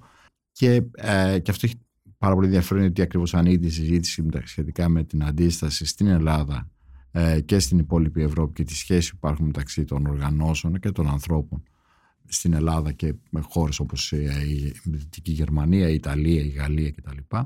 και, 0.52 0.82
ε, 0.94 1.38
και 1.38 1.50
αυτό 1.50 1.66
έχει 1.66 1.80
πάρα 2.18 2.34
πολύ 2.34 2.46
ενδιαφέρον 2.46 2.84
ότι 2.84 3.02
ακριβώς 3.02 3.34
ανοίγει 3.34 3.58
τη 3.58 3.70
συζήτηση 3.70 4.24
σχετικά 4.44 4.88
με 4.88 5.04
την 5.04 5.24
αντίσταση 5.24 5.86
στην 5.86 6.06
Ελλάδα 6.06 6.70
ε, 7.10 7.40
και 7.40 7.58
στην 7.58 7.78
υπόλοιπη 7.78 8.22
Ευρώπη 8.22 8.52
και 8.52 8.64
τη 8.64 8.74
σχέση 8.74 9.10
που 9.10 9.16
υπάρχουν 9.16 9.46
μεταξύ 9.46 9.84
των 9.84 10.06
οργανώσεων 10.06 10.80
και 10.80 10.90
των 10.90 11.08
ανθρώπων 11.08 11.62
στην 12.32 12.52
Ελλάδα 12.52 12.92
και 12.92 13.14
με 13.30 13.40
χώρες 13.40 13.78
όπως 13.78 14.12
η 14.12 14.72
Δυτική 14.84 15.32
Γερμανία, 15.32 15.88
η 15.88 15.94
Ιταλία, 15.94 16.42
η 16.42 16.48
Γαλλία 16.48 16.90
κτλ. 16.90 17.36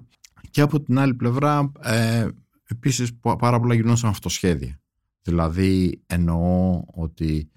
Και 0.50 0.60
από 0.60 0.80
την 0.80 0.98
άλλη 0.98 1.14
πλευρά 1.14 1.72
ε, 1.82 2.28
επίσης 2.68 3.18
πάρα 3.38 3.60
πολλά 3.60 3.74
γινόταν 3.74 4.10
αυτοσχέδια. 4.10 4.80
Δηλαδή 5.22 6.02
εννοώ 6.06 6.82
ότι 6.86 7.50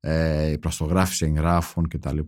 ε, 0.00 0.50
η 0.50 0.58
πλαστογράφηση 0.58 1.24
εγγράφων 1.24 1.88
κτλ. 1.88 2.18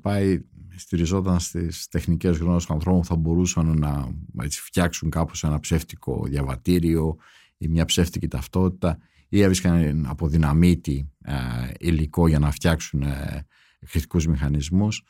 στηριζόταν 0.77 1.41
στις 1.41 1.89
τεχνικές 1.89 2.37
γνώσεις 2.37 2.67
των 2.67 2.77
ανθρώπων 2.77 3.01
που 3.01 3.07
θα 3.07 3.17
μπορούσαν 3.17 3.79
να 3.79 4.09
έτσι, 4.43 4.61
φτιάξουν 4.61 5.11
κάπως 5.11 5.45
ένα 5.45 5.61
ψεύτικο 5.61 6.25
διαβατήριο 6.27 7.17
ή 7.57 7.69
μια 7.69 7.85
ψεύτικη 7.85 8.29
ταυτότητα 8.29 8.99
ή 9.29 9.41
έβρισκαν 9.41 10.07
από 10.07 10.29
δυναμίτη 10.29 11.11
ε, 11.23 11.35
υλικό 11.79 12.29
για 12.29 12.39
να 12.39 12.51
φτιάξουν 12.51 13.03
ε, 13.03 13.47
κριτικούς 13.91 14.27
μηχανισμούς 14.27 15.03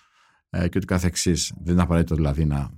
ε, 0.50 0.68
και 0.68 0.78
ότι 0.78 0.86
κάθε 0.86 1.06
εξής. 1.06 1.52
Δεν 1.62 1.72
είναι 1.72 1.82
απαραίτητο 1.82 2.14
δηλαδή 2.14 2.44
να, 2.44 2.70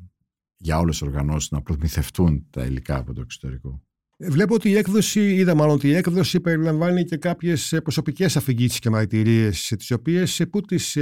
για 0.57 0.79
όλες 0.79 0.99
τις 0.99 1.09
οργανώσεις 1.09 1.51
να 1.51 1.63
προμηθευτούν 1.63 2.47
τα 2.51 2.65
υλικά 2.65 2.97
από 2.97 3.13
το 3.13 3.21
εξωτερικό. 3.21 3.83
Ε, 4.21 4.31
βλέπω 4.31 4.55
ότι 4.55 4.69
η 4.69 4.77
έκδοση, 4.77 5.35
είδα 5.35 5.55
μάλλον 5.55 5.75
ότι 5.75 5.89
η 5.89 5.95
έκδοση 5.95 6.41
περιλαμβάνει 6.41 7.05
και 7.05 7.17
κάποιες 7.17 7.79
προσωπικές 7.83 8.37
αφηγήσεις 8.37 8.79
και 8.79 8.91
μαρτυρίες, 8.91 9.73
τις 9.79 9.91
οποίες 9.91 10.43
πού 10.51 10.61
τις. 10.61 10.93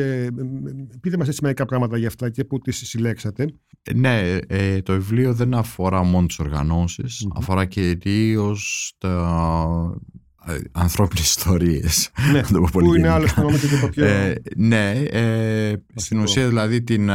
πείτε 1.00 1.16
μας 1.16 1.28
έτσι 1.28 1.40
μερικά 1.42 1.64
πράγματα 1.64 1.98
για 1.98 2.08
αυτά 2.08 2.30
και 2.30 2.44
πού 2.44 2.58
τις 2.58 2.76
συλλέξατε. 2.88 3.46
Ναι, 3.94 4.38
ε, 4.46 4.82
το 4.82 4.92
βιβλίο 4.92 5.34
δεν 5.34 5.54
αφορά 5.54 6.02
μόνο 6.02 6.26
τις 6.26 6.38
οργανώσεις, 6.38 7.24
mm-hmm. 7.24 7.36
αφορά 7.36 7.64
κυρίως 7.64 8.94
τα 8.98 10.00
ε, 10.46 10.58
ανθρώπινες 10.72 11.28
ιστορίες. 11.28 12.10
Ναι, 12.32 12.40
που 12.72 12.94
είναι 12.94 13.08
άλλο 13.08 13.26
και 13.26 13.88
πιο... 13.90 14.04
Ε, 14.04 14.42
ναι, 14.56 14.90
ε, 14.90 15.72
στην 15.94 16.18
ουσία 16.18 16.48
δηλαδή 16.48 16.82
την, 16.82 17.10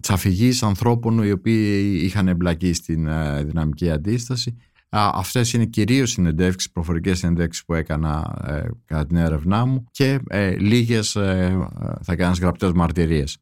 την 0.00 0.12
αφηγής 0.12 0.62
ανθρώπων 0.62 1.22
οι 1.22 1.30
οποίοι 1.30 2.00
είχαν 2.04 2.28
εμπλακεί 2.28 2.72
στην 2.72 3.08
δυναμική 3.44 3.90
αντίσταση. 3.90 4.56
Α, 4.96 5.10
αυτές 5.14 5.52
είναι 5.52 5.64
κυρίως 5.64 6.10
συνεντεύξεις, 6.10 6.70
προφορικές 6.70 7.18
συνεντεύξεις 7.18 7.64
που 7.64 7.74
έκανα 7.74 8.42
ε, 8.46 8.68
κατά 8.84 9.06
την 9.06 9.16
έρευνά 9.16 9.64
μου 9.64 9.84
και 9.90 10.18
ε, 10.26 10.56
λίγες 10.56 11.16
ε, 11.16 11.68
θα 12.02 12.12
έκανα 12.12 12.34
γραπτές 12.40 12.72
μαρτυρίες. 12.72 13.38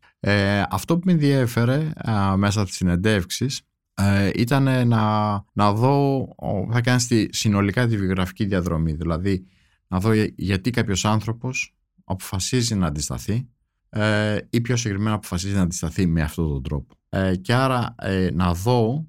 αυτό 0.71 0.99
που 0.99 1.03
με 1.05 1.13
ενδιέφερε 1.13 1.91
μέσα 2.37 2.61
από 2.61 2.69
τις 2.69 2.77
συνεντεύξεις 2.77 3.61
ε, 4.01 4.31
ήταν 4.35 4.89
να, 4.89 5.33
να 5.53 5.73
δω, 5.73 6.29
θα 6.73 6.81
κάνεις 6.81 7.07
τη, 7.07 7.27
συνολικά 7.31 7.87
τη 7.87 7.97
βιογραφική 7.97 8.45
διαδρομή. 8.45 8.93
Δηλαδή, 8.93 9.47
να 9.89 10.01
δω 10.01 10.13
γιατί 10.37 10.71
κάποιος 10.71 11.05
άνθρωπος 11.05 11.75
αποφασίζει 12.05 12.75
να 12.75 12.87
αντισταθεί 12.87 13.49
ε, 13.91 14.39
ή 14.51 14.61
πιο 14.61 14.77
συγκεκριμένα 14.77 15.15
αποφασίζει 15.15 15.55
να 15.55 15.63
αντισταθεί 15.63 16.07
με 16.07 16.23
αυτόν 16.23 16.49
τον 16.49 16.63
τρόπο. 16.63 16.95
Ε, 17.09 17.37
και 17.37 17.55
άρα 17.55 17.95
ε, 17.99 18.31
να 18.33 18.55
δω 18.55 19.07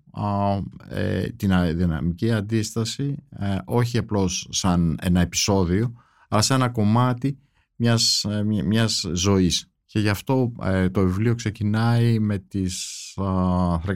ε, 0.90 1.28
την 1.28 1.78
δυναμική 1.78 2.32
αντίσταση 2.32 3.16
ε, 3.30 3.58
όχι 3.66 3.98
απλώς 3.98 4.48
σαν 4.52 4.98
ένα 5.02 5.22
επεισόδιο 5.22 5.94
αλλά 6.30 6.42
σαν 6.42 6.62
ένα 6.62 6.70
κομμάτι 6.70 7.38
μιας, 7.76 8.26
μιας 8.66 9.06
ζωής. 9.14 9.66
Και 9.86 10.00
γι' 10.00 10.10
αυτό 10.10 10.52
το 10.92 11.02
βιβλίο 11.02 11.36
ξεκινάει 11.36 12.20
με 12.20 12.38
τις, 12.38 13.12
θα 13.16 13.94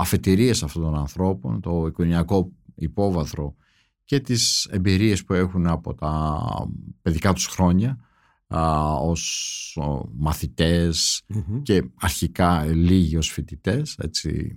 αφετηρίες 0.00 0.62
αυτών 0.62 0.82
των 0.82 0.96
ανθρώπων, 0.96 1.60
το 1.60 1.86
οικογενειακό 1.86 2.52
υπόβαθρο 2.74 3.54
και 4.04 4.20
τις 4.20 4.64
εμπειρίες 4.64 5.24
που 5.24 5.34
έχουν 5.34 5.66
από 5.66 5.94
τα 5.94 6.42
παιδικά 7.02 7.32
τους 7.32 7.46
χρόνια 7.46 7.98
α, 8.46 8.92
ως 8.92 9.78
μαθητες 10.16 11.22
και 11.62 11.90
αρχικά 12.00 12.64
λίγοι 12.64 13.16
ως 13.16 13.30
φοιτητές, 13.30 13.96
έτσι 13.98 14.56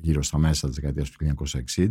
γύρω 0.00 0.22
στα 0.22 0.38
μέσα 0.38 0.66
της 0.66 0.76
δεκαετίας 0.76 1.10
του 1.10 1.34
1960 1.76 1.88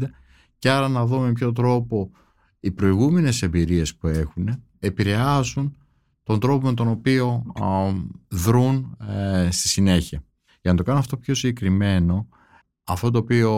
και 0.58 0.70
άρα 0.70 0.88
να 0.88 1.06
δούμε 1.06 1.26
με 1.26 1.32
ποιο 1.32 1.52
τρόπο 1.52 2.12
οι 2.60 2.72
προηγούμενες 2.72 3.42
εμπειρίες 3.42 3.96
που 3.96 4.08
έχουν 4.08 4.64
επηρεάζουν 4.80 5.78
τον 6.24 6.40
τρόπο 6.40 6.68
με 6.68 6.74
τον 6.74 6.88
οποίο 6.88 7.44
δρούν 8.28 8.98
ε, 9.08 9.48
στη 9.52 9.68
συνέχεια. 9.68 10.24
Για 10.62 10.72
να 10.72 10.78
το 10.78 10.84
κάνω 10.84 11.00
αυτό 11.00 11.18
πιο 11.18 11.34
συγκεκριμένο, 11.34 12.28
αυτό 12.90 13.12
το 13.12 13.18
οποίο 13.18 13.52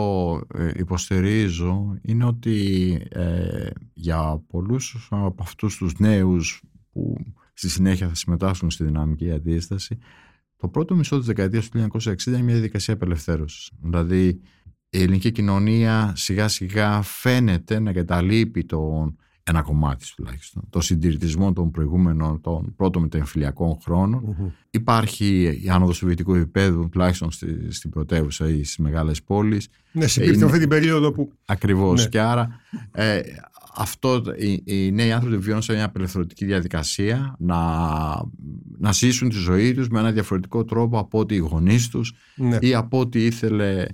ε, 0.53 0.71
υποστηρίζω 0.75 1.97
είναι 2.01 2.25
ότι 2.25 2.91
ε, 3.09 3.69
για 3.93 4.43
πολλούς 4.47 5.07
από 5.09 5.43
αυτούς 5.43 5.77
τους 5.77 5.99
νέους 5.99 6.63
που 6.91 7.15
στη 7.53 7.69
συνέχεια 7.69 8.07
θα 8.07 8.15
συμμετάσχουν 8.15 8.71
στη 8.71 8.83
δυναμική 8.83 9.31
αντίσταση 9.31 9.97
το 10.61 10.67
πρώτο 10.67 10.95
μισό 10.95 11.17
της 11.17 11.25
δεκαετίας 11.25 11.69
του 11.69 11.87
1960 12.03 12.25
είναι 12.27 12.41
μια 12.41 12.53
διαδικασία 12.53 12.93
απελευθέρωσης. 12.93 13.71
Δηλαδή 13.81 14.27
η 14.89 15.01
ελληνική 15.01 15.31
κοινωνία 15.31 16.13
σιγά 16.15 16.47
σιγά 16.47 17.01
φαίνεται 17.01 17.79
να 17.79 17.93
καταλείπει 17.93 18.65
τον 18.65 19.15
ένα 19.43 19.61
κομμάτι 19.61 20.05
τουλάχιστον, 20.15 20.63
το 20.69 20.81
συντηρητισμό 20.81 21.53
των 21.53 21.71
προηγούμενων, 21.71 22.41
των 22.41 22.73
πρώτων 22.75 23.01
μετεμφυλιακών 23.01 23.77
Υπάρχει 24.69 25.59
η 25.63 25.69
άνοδος 25.69 25.99
του 25.99 26.05
βιωτικού 26.05 26.33
επίπεδου, 26.33 26.89
τουλάχιστον 26.89 27.31
στη, 27.31 27.71
στην 27.73 27.89
πρωτεύουσα 27.89 28.49
ή 28.49 28.63
στις 28.63 28.77
μεγάλες 28.77 29.23
πόλεις. 29.23 29.67
Ναι, 29.91 30.07
συμπίπτει 30.07 30.43
αυτή 30.43 30.59
την 30.59 30.69
περίοδο 30.69 31.11
που. 31.11 31.31
Ακριβώς. 31.45 32.03
Ναι. 32.03 32.09
Και 32.09 32.19
άρα 32.19 32.59
ε, 32.91 33.19
αυτό, 33.75 34.21
οι, 34.37 34.61
οι 34.65 34.91
νέοι 34.91 35.11
άνθρωποι 35.11 35.37
βιώνουν 35.37 35.63
μια 35.69 35.85
απελευθερωτική 35.85 36.45
διαδικασία 36.45 37.35
να, 37.39 37.57
να 38.77 38.91
ζήσουν 38.91 39.29
τη 39.29 39.35
ζωή 39.35 39.73
τους 39.73 39.89
με 39.89 39.99
ένα 39.99 40.11
διαφορετικό 40.11 40.63
τρόπο 40.63 40.99
από 40.99 41.19
ό,τι 41.19 41.35
οι 41.35 41.37
γονείς 41.37 41.89
τους 41.89 42.13
ναι. 42.35 42.57
ή 42.61 42.73
από 42.73 42.99
ό,τι 42.99 43.25
ήθελε 43.25 43.85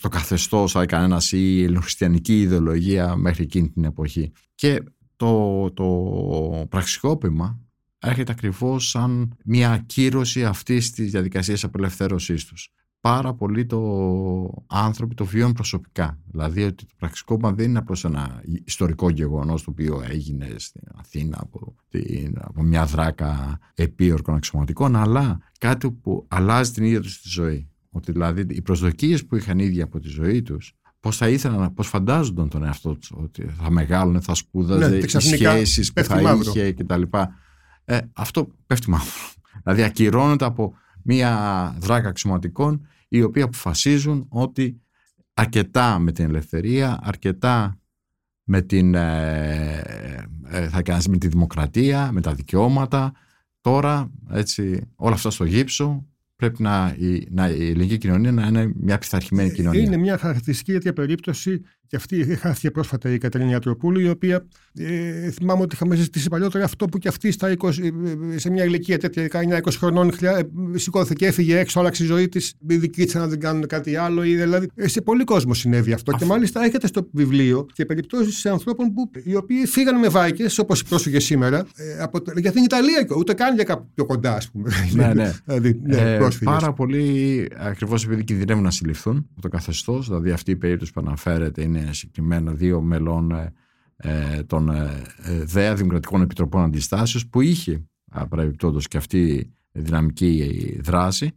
το 0.00 0.08
καθεστώς 0.08 0.76
κανένας 0.86 1.32
ή 1.32 1.38
η 1.38 1.62
ελληνοχριστιανική 1.62 2.40
ιδεολογία 2.40 3.16
μέχρι 3.16 3.42
εκείνη 3.42 3.68
την 3.68 3.84
εποχή. 3.84 4.32
Και 4.54 4.82
το, 5.16 5.70
το 5.70 6.66
πραξικόπημα 6.68 7.60
έρχεται 7.98 8.32
ακριβώς 8.32 8.88
σαν 8.88 9.36
μια 9.44 9.70
ακύρωση 9.70 10.44
αυτής 10.44 10.90
της 10.90 11.10
διαδικασίας 11.10 11.64
απελευθέρωσής 11.64 12.44
τους 12.44 12.72
πάρα 13.00 13.34
πολύ 13.34 13.66
το 13.66 14.64
άνθρωποι 14.66 15.14
το 15.14 15.24
βιώνουν 15.24 15.52
προσωπικά. 15.52 16.18
Δηλαδή 16.24 16.62
ότι 16.62 16.86
το 16.86 16.94
πραξικόπημα 16.96 17.52
δεν 17.52 17.68
είναι 17.68 17.78
απλώς 17.78 18.04
ένα 18.04 18.42
ιστορικό 18.64 19.10
γεγονός 19.10 19.62
το 19.62 19.70
οποίο 19.70 20.02
έγινε 20.08 20.48
στην 20.56 20.82
Αθήνα 20.94 21.38
από, 21.40 21.74
την, 21.88 22.34
από 22.40 22.62
μια 22.62 22.84
δράκα 22.84 23.58
επίορκων 23.74 24.34
αξιωματικών, 24.34 24.96
αλλά 24.96 25.38
κάτι 25.58 25.90
που 25.90 26.26
αλλάζει 26.28 26.70
την 26.70 26.84
ίδια 26.84 27.00
τους 27.00 27.20
τη 27.20 27.28
ζωή. 27.28 27.69
Ότι 27.90 28.12
δηλαδή 28.12 28.46
οι 28.48 28.62
προσδοκίες 28.62 29.26
που 29.26 29.36
είχαν 29.36 29.58
ίδια 29.58 29.84
από 29.84 29.98
τη 29.98 30.08
ζωή 30.08 30.42
τους 30.42 30.74
Πώς 31.00 31.16
θα 31.16 31.28
ήθελαν, 31.28 31.74
πώς 31.74 31.88
φαντάζονταν 31.88 32.48
τον 32.48 32.64
εαυτό 32.64 32.96
τους 32.96 33.12
ότι 33.14 33.46
θα 33.48 33.70
μεγάλωνε, 33.70 34.20
θα 34.20 34.34
σπούδαζε, 34.34 34.88
ναι, 34.88 34.96
οι 34.96 35.08
σχέσεις 35.08 35.92
που 35.92 36.04
θα 36.04 36.20
μαύρο. 36.20 36.52
είχε 36.54 36.72
κτλ. 36.72 37.02
Ε, 37.84 37.98
αυτό 38.12 38.48
πέφτει 38.66 38.90
μαύρο. 38.90 39.10
Δηλαδή 39.62 39.82
ακυρώνεται 39.82 40.44
από 40.44 40.74
μία 41.02 41.74
δράκα 41.78 42.08
αξιωματικών 42.08 42.86
οι 43.08 43.22
οποίοι 43.22 43.42
αποφασίζουν 43.42 44.26
ότι 44.28 44.80
αρκετά 45.34 45.98
με 45.98 46.12
την 46.12 46.24
ελευθερία, 46.24 46.98
αρκετά 47.02 47.78
με, 48.44 48.62
την, 48.62 48.94
ε, 48.94 50.22
ε, 50.44 50.68
θα 50.68 50.82
με 51.08 51.16
τη 51.16 51.28
δημοκρατία, 51.28 52.12
με 52.12 52.20
τα 52.20 52.34
δικαιώματα. 52.34 53.12
Τώρα, 53.60 54.10
έτσι, 54.30 54.90
όλα 54.96 55.14
αυτά 55.14 55.30
στο 55.30 55.44
γύψο, 55.44 56.06
πρέπει 56.40 56.62
να, 56.62 56.96
η, 56.98 57.26
να, 57.30 57.48
η 57.48 57.68
ελληνική 57.68 57.98
κοινωνία 57.98 58.32
να 58.32 58.46
είναι 58.46 58.72
μια 58.76 58.98
πειθαρχημένη 58.98 59.52
κοινωνία. 59.52 59.82
Είναι 59.82 59.96
μια 59.96 60.18
χαρακτηριστική 60.18 60.72
τέτοια 60.72 60.92
περίπτωση 60.92 61.62
και 61.90 61.96
αυτή 61.96 62.36
χάθηκε 62.40 62.70
πρόσφατα 62.70 63.10
η 63.12 63.18
Κατερίνα 63.18 63.50
Ιατροπούλου, 63.50 64.00
η 64.00 64.08
οποία 64.08 64.46
ε, 64.74 65.30
θυμάμαι 65.30 65.62
ότι 65.62 65.74
είχαμε 65.74 65.94
ζητήσει 65.94 66.28
παλιότερα 66.28 66.64
αυτό 66.64 66.86
που 66.86 66.98
και 66.98 67.08
αυτή 67.08 67.30
στα 67.30 67.56
20, 67.58 67.70
σε 68.36 68.50
μια 68.50 68.64
ηλικία 68.64 68.98
τέτοια 68.98 69.28
19-20 69.62 69.72
χρονών 69.78 70.12
ε, 70.20 70.40
σηκώθηκε, 70.74 71.26
έφυγε 71.26 71.58
έξω, 71.58 71.80
άλλαξε 71.80 72.02
η 72.02 72.06
ζωή 72.06 72.28
της. 72.28 72.54
Δική 72.58 73.04
της 73.04 73.14
να 73.14 73.26
δεν 73.26 73.40
κάνουν 73.40 73.66
κάτι 73.66 73.96
άλλο. 73.96 74.24
Ή, 74.24 74.36
δηλαδή, 74.36 74.68
σε 74.76 75.00
πολύ 75.00 75.24
κόσμο 75.24 75.54
συνέβη 75.54 75.92
αυτό. 75.92 76.12
Και 76.12 76.24
μάλιστα 76.24 76.64
έχετε 76.64 76.86
στο 76.86 77.08
βιβλίο 77.12 77.66
και 77.72 77.84
περιπτώσεις 77.84 78.46
ανθρώπων 78.46 78.92
που, 78.92 79.10
οι 79.24 79.36
οποίοι 79.36 79.66
φύγαν 79.66 79.98
με 79.98 80.08
βάικες, 80.08 80.58
όπως 80.58 80.80
οι 80.80 80.84
πρόσφυγες 80.84 81.24
σήμερα, 81.24 81.66
ε, 81.76 82.02
από, 82.02 82.18
για 82.36 82.52
την 82.52 82.64
Ιταλία, 82.64 83.06
ούτε 83.16 83.34
καν 83.34 83.54
για 83.54 83.64
κάπου 83.64 83.86
πιο 83.94 84.04
κοντά, 84.04 84.34
ας 84.34 84.50
πούμε. 84.50 84.70
Ναι, 84.92 85.12
ναι. 85.22 85.32
δηλαδή, 85.44 85.80
ναι 85.82 85.96
ε, 85.96 86.28
πάρα 86.44 86.72
πολύ 86.72 87.48
ακριβώς 87.58 88.04
επειδή 88.04 88.24
κινδυνεύουν 88.24 88.62
να 88.62 88.70
συλληφθούν 88.70 89.26
το 89.40 89.48
καθεστώς. 89.48 90.08
Δηλαδή 90.08 90.30
αυτή 90.30 90.50
η 90.50 90.56
περίπτωση 90.56 90.92
που 90.92 91.00
αναφέρεται 91.04 91.62
είναι 91.62 91.79
συγκεκριμένα 91.90 92.52
δύο 92.52 92.80
μελών 92.80 93.30
ε, 93.30 93.52
ε 93.96 94.42
των 94.42 94.68
ε, 94.68 95.02
ε, 95.22 95.44
ΔΕΑ 95.44 95.74
Δημοκρατικών 95.74 96.22
Επιτροπών 96.22 96.62
Αντιστάσεως 96.62 97.28
που 97.28 97.40
είχε 97.40 97.84
παρεμπιπτόντως 98.28 98.88
και 98.88 98.96
αυτή 98.96 99.52
δυναμική 99.72 100.78
δράση 100.82 101.32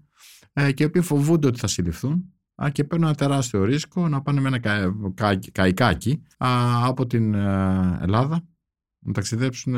ε, 0.54 0.72
και 0.72 0.84
οι 0.84 0.86
οποίοι 0.86 1.02
φοβούνται 1.02 1.48
ότι 1.48 1.60
θα 1.60 1.68
συλληφθούν 1.68 2.34
και 2.72 2.84
παίρνουν 2.84 3.08
ένα 3.08 3.18
τεράστιο 3.18 3.64
ρίσκο 3.64 4.08
να 4.08 4.22
πάνε 4.22 4.42
με 4.42 4.48
ένα 4.48 4.60
κα, 5.14 5.40
καϊκάκι 5.52 6.22
από 6.84 7.06
την 7.06 7.34
Ελλάδα 8.02 8.44
να 9.00 9.14
ταξιδέψουν 9.14 9.74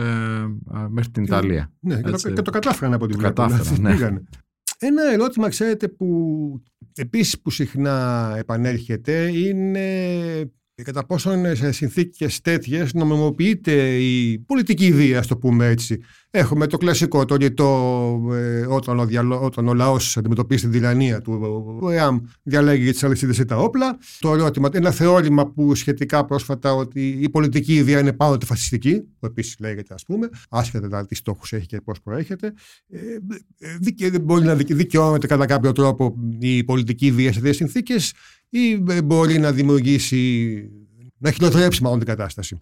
μέχρι 0.89 1.11
την 1.11 1.23
Ιταλία. 1.23 1.71
Ναι, 1.79 2.01
και 2.01 2.09
το, 2.09 2.31
και 2.33 2.41
το 2.41 2.51
κατάφεραν 2.51 2.93
από 2.93 3.07
την 3.07 3.23
Ελλάδα. 3.23 3.61
Ναι. 3.79 3.95
Ένα 4.79 5.11
ερώτημα, 5.11 5.49
ξέρετε, 5.49 5.87
που 5.87 6.61
επίσης 6.95 7.41
που 7.41 7.49
συχνά 7.49 8.33
επανέρχεται 8.37 9.37
είναι 9.37 10.51
κατά 10.83 11.05
πόσο 11.05 11.55
σε 11.55 11.71
συνθήκες 11.71 12.41
τέτοιες 12.41 12.93
νομιμοποιείται 12.93 13.97
η 13.97 14.39
πολιτική 14.39 14.85
ιδέα, 14.85 15.19
ας 15.19 15.27
το 15.27 15.37
πούμε 15.37 15.67
έτσι. 15.67 16.01
Έχουμε 16.29 16.67
το 16.67 16.77
κλασικό, 16.77 17.25
το 17.25 17.35
ρητό, 17.35 18.29
ε, 18.31 18.65
όταν, 18.69 18.99
ο 18.99 19.05
διαλο, 19.05 19.41
όταν 19.41 19.67
ο 19.67 19.73
λαός 19.73 20.17
αντιμετωπίσει 20.17 20.61
την 20.61 20.71
τυραννία 20.71 21.21
του, 21.21 21.39
ο 21.81 21.89
ΕΑΜ 21.89 22.19
διαλέγει 22.43 22.83
για 22.83 22.91
τις 22.91 23.03
αλυσίδες 23.03 23.37
ή 23.37 23.45
τα 23.45 23.57
όπλα. 23.57 23.97
Το 24.19 24.33
ερώτημα, 24.33 24.69
ένα 24.73 24.91
θεώρημα 24.91 25.47
που 25.51 25.75
σχετικά 25.75 26.25
πρόσφατα 26.25 26.73
ότι 26.73 27.17
η 27.19 27.29
πολιτική 27.29 27.73
ιδέα 27.73 27.99
είναι 27.99 28.13
πάντοτε 28.13 28.45
φασιστική, 28.45 29.01
που 29.19 29.25
επίσης 29.25 29.55
λέγεται 29.59 29.93
ας 29.93 30.03
πούμε, 30.03 30.29
άσχετα 30.49 30.87
δηλαδή 30.87 31.07
τι 31.07 31.15
στόχους 31.15 31.53
έχει 31.53 31.65
και 31.65 31.81
πώς 31.81 32.01
προέρχεται. 32.01 32.53
Ε, 32.89 34.09
δεν 34.09 34.21
μπορεί 34.21 34.43
να 34.43 34.55
δικαιώνεται 34.55 35.27
κατά 35.27 35.45
κάποιο 35.45 35.71
τρόπο 35.71 36.15
η 36.39 36.63
πολιτική 36.63 37.05
ιδέα 37.05 37.31
σε 37.31 37.39
τέτοιες 37.39 37.55
συνθήκες 37.55 38.13
ή 38.55 38.77
μπορεί 39.03 39.39
να 39.39 39.51
δημιουργήσει, 39.51 40.69
να 41.17 41.31
χειροτερέψει 41.31 41.83
μάλλον 41.83 41.99
την 41.99 42.07
κατάσταση; 42.07 42.61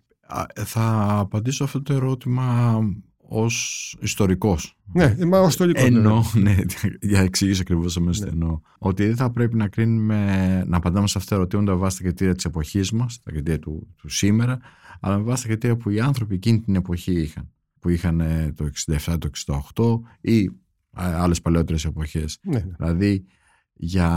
Θα 0.54 1.16
απαντήσω 1.20 1.64
αυτό 1.64 1.82
το 1.82 1.94
ερώτημα 1.94 2.80
ως 3.18 3.98
ιστορικός. 4.02 4.78
Ναι, 4.94 5.16
είμαι 5.20 5.38
ως 5.38 5.50
ιστορικός. 5.50 5.90
Ναι. 5.90 5.98
Εννοώ, 5.98 6.24
ναι, 6.44 6.56
για 7.02 7.20
εξηγήσω 7.20 7.62
ακριβώς 7.62 7.98
αμέσως 7.98 8.24
ναι. 8.24 8.30
εννοώ. 8.30 8.60
Ότι 8.78 9.06
δεν 9.06 9.16
θα 9.16 9.32
πρέπει 9.32 9.56
να 9.56 9.68
κρίνουμε, 9.68 10.64
να 10.68 10.78
απαντάμε 10.78 11.08
σε 11.08 11.18
αυτά 11.18 11.30
τα 11.30 11.42
ερωτήματα 11.42 11.76
βάσει 11.76 11.98
τα 11.98 12.04
κριτήρια 12.04 12.36
της 12.36 12.46
εποχής 12.46 12.92
μας, 12.92 13.22
τα 13.24 13.32
κριτήρια 13.32 13.60
του, 13.60 13.88
του 13.98 14.10
σήμερα, 14.10 14.60
αλλά 15.00 15.18
με 15.18 15.24
βάση 15.24 15.42
τα 15.42 15.48
κριτήρια 15.48 15.78
που 15.78 15.90
οι 15.90 16.00
άνθρωποι 16.00 16.36
εκείνη 16.36 16.60
την 16.60 16.76
εποχή 16.76 17.12
είχαν. 17.12 17.52
Που 17.80 17.90
είχαν 17.90 18.22
το 18.56 18.70
67, 19.06 19.18
το 19.20 19.30
68 19.74 20.00
ή 20.22 20.50
άλλες 20.96 21.42
παλαιότερες 21.42 21.86
εποχές. 21.86 22.40
Ναι, 22.44 22.58
ναι. 22.58 22.76
Δηλαδή, 22.78 23.26
για 23.74 24.10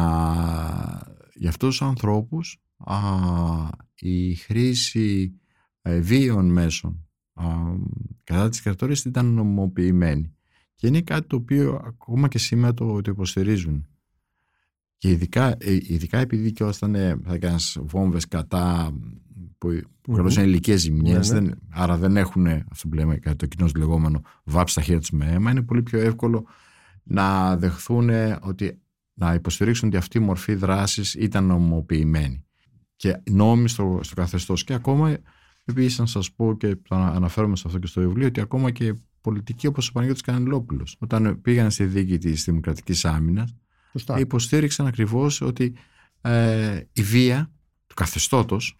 για 1.36 1.48
αυτούς 1.48 1.68
τους 1.68 1.82
ανθρώπους 1.82 2.60
α, 2.76 2.98
η 3.94 4.34
χρήση 4.34 5.32
ε, 5.82 6.00
βίων 6.00 6.52
μέσων 6.52 7.06
α, 7.34 7.44
κατά 8.24 8.48
της 8.48 8.62
κρατορίας 8.62 9.04
ήταν 9.04 9.26
νομοποιημένη. 9.26 10.34
Και 10.74 10.86
είναι 10.86 11.00
κάτι 11.00 11.26
το 11.26 11.36
οποίο 11.36 11.80
ακόμα 11.84 12.28
και 12.28 12.38
σήμερα 12.38 12.74
το, 12.74 13.00
το 13.00 13.10
υποστηρίζουν. 13.10 13.86
Και 14.96 15.10
ειδικά, 15.10 15.56
ε, 15.58 15.72
ειδικά 15.72 16.18
επειδή 16.18 16.52
και 16.52 16.64
όταν 16.64 17.20
θα 17.24 17.34
έκανες 17.34 17.78
βόμβες 17.80 18.28
κατά 18.28 18.94
που 19.58 19.82
mm-hmm. 20.08 20.32
είναι 20.32 20.42
ηλικίε 20.42 20.76
ζημιές, 20.76 21.30
ναι, 21.30 21.40
ναι. 21.40 21.52
άρα 21.70 21.96
δεν 21.96 22.16
έχουν 22.16 22.46
αυτό 22.46 22.88
που 22.88 22.94
λέμε 22.94 23.16
κάτι 23.16 23.36
το 23.36 23.46
κοινός 23.46 23.74
λεγόμενο 23.74 24.20
βάψει 24.44 24.74
τα 24.74 24.82
χέρια 24.82 25.00
τους 25.00 25.10
με 25.10 25.26
αίμα, 25.26 25.50
είναι 25.50 25.62
πολύ 25.62 25.82
πιο 25.82 26.00
εύκολο 26.00 26.46
να 27.02 27.56
δεχθούν 27.56 28.10
ότι 28.40 28.80
να 29.18 29.34
υποστηρίξουν 29.34 29.88
ότι 29.88 29.96
αυτή 29.96 30.18
η 30.18 30.20
μορφή 30.20 30.54
δράσης 30.54 31.14
ήταν 31.14 31.44
νομοποιημένη 31.44 32.44
και 32.96 33.22
νόμιμη 33.30 33.68
στο, 33.68 34.00
στο 34.02 34.14
καθεστώς. 34.14 34.64
Και 34.64 34.74
ακόμα, 34.74 35.16
επίσης, 35.64 35.98
να 35.98 36.06
σας 36.06 36.32
πω 36.32 36.56
και 36.56 36.76
το 36.76 36.94
αναφέρομαι 36.96 37.56
σε 37.56 37.62
αυτό 37.66 37.78
και 37.78 37.86
στο 37.86 38.00
βιβλίο, 38.00 38.26
ότι 38.26 38.40
ακόμα 38.40 38.70
και 38.70 38.94
πολιτικοί 39.20 39.66
όπως 39.66 39.88
ο 39.88 39.92
Παναγιώτης 39.92 40.22
Κανελόπουλος, 40.22 40.96
όταν 41.00 41.40
πήγαν 41.40 41.70
στη 41.70 41.84
δίκη 41.84 42.18
της 42.18 42.44
Δημοκρατικής 42.44 43.04
Άμυνας, 43.04 43.56
υποστήριξαν 44.18 44.86
ακριβώς 44.86 45.40
ότι 45.40 45.74
ε, 46.20 46.80
η 46.92 47.02
βία 47.02 47.50
του 47.86 47.94
καθεστώτος, 47.94 48.78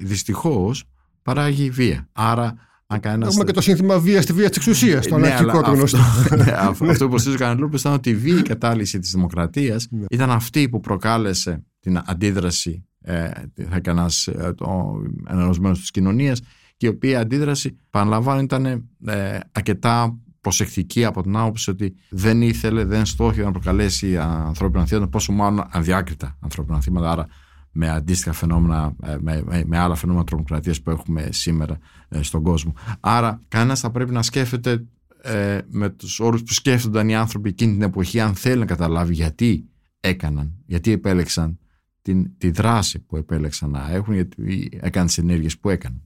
δυστυχώς, 0.00 0.84
παράγει 1.22 1.70
βία. 1.70 2.08
Άρα 2.12 2.54
Έχουμε 2.86 3.44
και 3.44 3.52
το 3.52 3.60
σύνθημα 3.60 3.98
βία 3.98 4.22
στη 4.22 4.32
βία 4.32 4.48
της 4.48 4.56
εξουσίας, 4.56 5.06
το 5.06 5.18
ναι, 5.18 5.26
αναρχικό 5.26 5.62
του 5.62 5.70
γνωστό. 5.70 5.98
Ναι, 6.36 6.52
αυτό 6.58 6.84
που 6.84 7.04
υποστήριζε 7.04 7.42
ο 7.42 7.46
Κανελόπουλο 7.46 7.78
ήταν 7.78 7.92
ότι 7.92 8.10
η 8.10 8.14
βία 8.14 8.42
κατάλυση 8.42 8.98
της 8.98 9.10
δημοκρατίας 9.10 9.86
ναι. 9.90 10.04
ήταν 10.10 10.30
αυτή 10.30 10.68
που 10.68 10.80
προκάλεσε 10.80 11.64
την 11.80 12.00
αντίδραση 12.04 12.86
ε, 13.00 13.30
ένας 13.82 14.28
ενωσμένο 15.28 15.74
της 15.74 15.90
κοινωνίας 15.90 16.40
και 16.76 16.86
η 16.86 16.88
οποία 16.88 17.20
αντίδραση, 17.20 17.78
παραλαμβάνω, 17.90 18.40
ήταν 18.40 18.66
ε, 19.06 19.38
αρκετά 19.52 20.18
προσεκτική 20.40 21.04
από 21.04 21.22
την 21.22 21.36
άποψη 21.36 21.70
ότι 21.70 21.94
δεν 22.08 22.42
ήθελε, 22.42 22.84
δεν 22.84 23.06
στόχευε 23.06 23.44
να 23.44 23.50
προκαλέσει 23.50 24.16
ανθρώπινα 24.18 24.86
θύματα, 24.86 25.08
πόσο 25.08 25.32
μάλλον 25.32 25.66
αδιάκριτα 25.70 26.38
ανθρώπινα 26.40 26.80
θύματα. 26.80 27.10
Άρα 27.10 27.26
με 27.76 27.90
αντίστοιχα 27.90 28.32
φαινόμενα, 28.32 28.94
ε, 29.02 29.16
με, 29.20 29.42
με, 29.66 29.78
άλλα 29.78 29.94
φαινόμενα 29.94 30.24
τρομοκρατίας 30.24 30.82
που 30.82 30.90
έχουμε 30.90 31.28
σήμερα 31.32 31.78
ε, 32.08 32.22
στον 32.22 32.42
κόσμο. 32.42 32.74
Άρα 33.00 33.40
κανένας 33.48 33.80
θα 33.80 33.90
πρέπει 33.90 34.12
να 34.12 34.22
σκέφτεται 34.22 34.84
ε, 35.22 35.58
με 35.68 35.90
τους 35.90 36.20
όρους 36.20 36.42
που 36.42 36.52
σκέφτονταν 36.52 37.08
οι 37.08 37.14
άνθρωποι 37.14 37.48
εκείνη 37.48 37.72
την 37.72 37.82
εποχή 37.82 38.20
αν 38.20 38.34
θέλει 38.34 38.58
να 38.58 38.66
καταλάβει 38.66 39.14
γιατί 39.14 39.68
έκαναν, 40.00 40.52
γιατί 40.66 40.92
επέλεξαν 40.92 41.58
την, 42.02 42.38
τη 42.38 42.50
δράση 42.50 42.98
που 42.98 43.16
επέλεξαν 43.16 43.70
να 43.70 43.90
έχουν, 43.90 44.14
γιατί 44.14 44.68
έκαναν 44.80 45.06
τις 45.06 45.18
ενέργειες 45.18 45.58
που 45.58 45.70
έκαναν. 45.70 46.02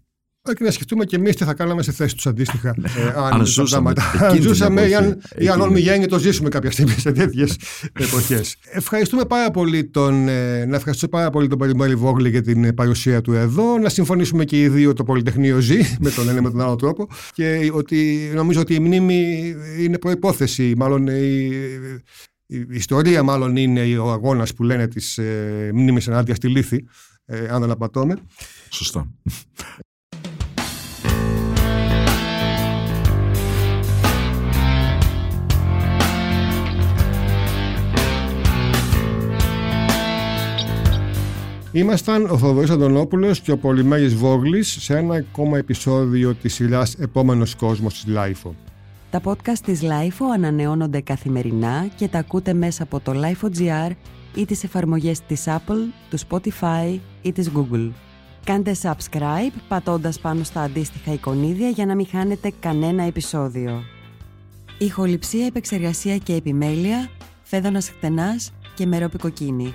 Και 0.53 0.65
να 0.65 0.71
σκεφτούμε 0.71 1.05
και 1.05 1.17
εμείς 1.17 1.37
τι 1.37 1.45
θα 1.45 1.55
κάναμε 1.55 1.83
σε 1.83 1.93
θέση 1.93 2.15
τους 2.15 2.27
αντίστοιχα. 2.27 2.69
ε, 2.69 3.13
αν, 3.33 3.47
ζούσαμε. 3.47 3.93
Αν 4.19 4.43
ζούσαμε 4.43 4.83
ή 4.83 4.95
αν, 4.95 5.23
ή 5.39 5.49
αν 5.49 5.61
όλμη 5.61 6.07
το 6.07 6.19
ζήσουμε 6.19 6.49
κάποια 6.49 6.71
στιγμή 6.71 6.93
σε 6.93 7.13
τέτοιες 7.13 7.57
εποχές. 7.93 8.57
Ευχαριστούμε 8.71 9.25
πάρα 9.25 9.51
πολύ 9.51 9.85
τον, 9.85 10.29
ε, 10.29 10.65
να 10.65 10.77
ευχαριστήσω 10.77 11.09
πάρα 11.09 11.31
πολύ 11.31 11.49
τον 11.49 11.59
Περιμέλη 11.59 11.95
Βόγλη 11.95 12.31
για 12.31 12.43
την 12.43 12.75
παρουσία 12.75 13.21
του 13.21 13.33
εδώ. 13.33 13.79
Να 13.79 13.89
συμφωνήσουμε 13.89 14.45
και 14.45 14.61
οι 14.61 14.69
δύο 14.69 14.93
το 14.93 15.05
Πολυτεχνείο 15.05 15.59
ζει 15.59 15.79
με 16.05 16.11
τον 16.11 16.29
ένα 16.29 16.43
με 16.43 16.51
τον 16.51 16.61
άλλο 16.61 16.77
τρόπο. 16.77 17.09
Και 17.33 17.71
ότι 17.73 18.31
νομίζω 18.35 18.61
ότι 18.61 18.75
η 18.75 18.79
μνήμη 18.79 19.55
είναι 19.79 19.99
προπόθεση, 19.99 20.73
μάλλον 20.77 21.07
η, 21.07 21.51
η 22.47 22.67
ιστορία 22.71 23.23
μάλλον 23.23 23.57
είναι 23.57 23.99
ο 23.99 24.11
αγώνας 24.11 24.55
που 24.55 24.63
λένε 24.63 24.89
της 24.89 25.19
ε, 25.19 25.71
μνήμης 25.75 26.07
ενάντια 26.07 26.35
στη 26.35 26.49
λύθη, 26.49 26.87
ε, 27.25 27.49
αν 27.49 27.61
δεν 27.61 27.71
απατώμε. 27.71 28.17
Σωστά. 28.71 29.07
Ήμασταν 41.73 42.31
ο 42.31 42.39
Θοδωρής 42.39 42.71
Αντωνόπουλος 42.71 43.41
και 43.41 43.53
ο 43.53 43.59
Πολυμέρης 43.59 44.15
Βόγλης 44.15 44.77
σε 44.81 44.97
ένα 44.97 45.15
ακόμα 45.15 45.59
επεισόδιο 45.59 46.35
της 46.35 46.55
σειράς 46.55 46.95
«Επόμενος 46.95 47.55
κόσμος» 47.55 47.95
της 47.95 48.15
LIFO. 48.17 48.51
Τα 49.11 49.21
podcast 49.25 49.59
της 49.65 49.81
LIFO 49.83 50.25
ανανεώνονται 50.35 51.01
καθημερινά 51.01 51.87
και 51.97 52.09
τα 52.09 52.19
ακούτε 52.19 52.53
μέσα 52.53 52.83
από 52.83 53.01
το 53.01 53.13
LIFO.gr 53.15 53.91
ή 54.35 54.45
τις 54.45 54.65
εφαρμογές 54.65 55.21
της 55.21 55.45
Apple, 55.47 55.93
του 56.11 56.19
Spotify 56.29 56.99
ή 57.23 57.33
της 57.33 57.51
Google. 57.57 57.91
Κάντε 58.45 58.75
subscribe 58.83 59.53
πατώντας 59.69 60.19
πάνω 60.21 60.45
στα 60.45 60.61
αντίστοιχα 60.61 61.13
εικονίδια 61.13 61.69
για 61.69 61.87
να 61.87 61.95
μην 61.95 62.07
χάνετε 62.07 62.53
κανένα 62.61 63.03
επεισόδιο. 63.03 63.83
Ηχοληψία, 64.79 65.47
επεξεργασία 65.47 66.17
και 66.17 66.35
επιμέλεια, 66.35 67.09
φέδωνας 67.43 67.89
χτενάς 67.89 68.53
και 68.75 68.87
μερόπικοκίνη. 68.87 69.75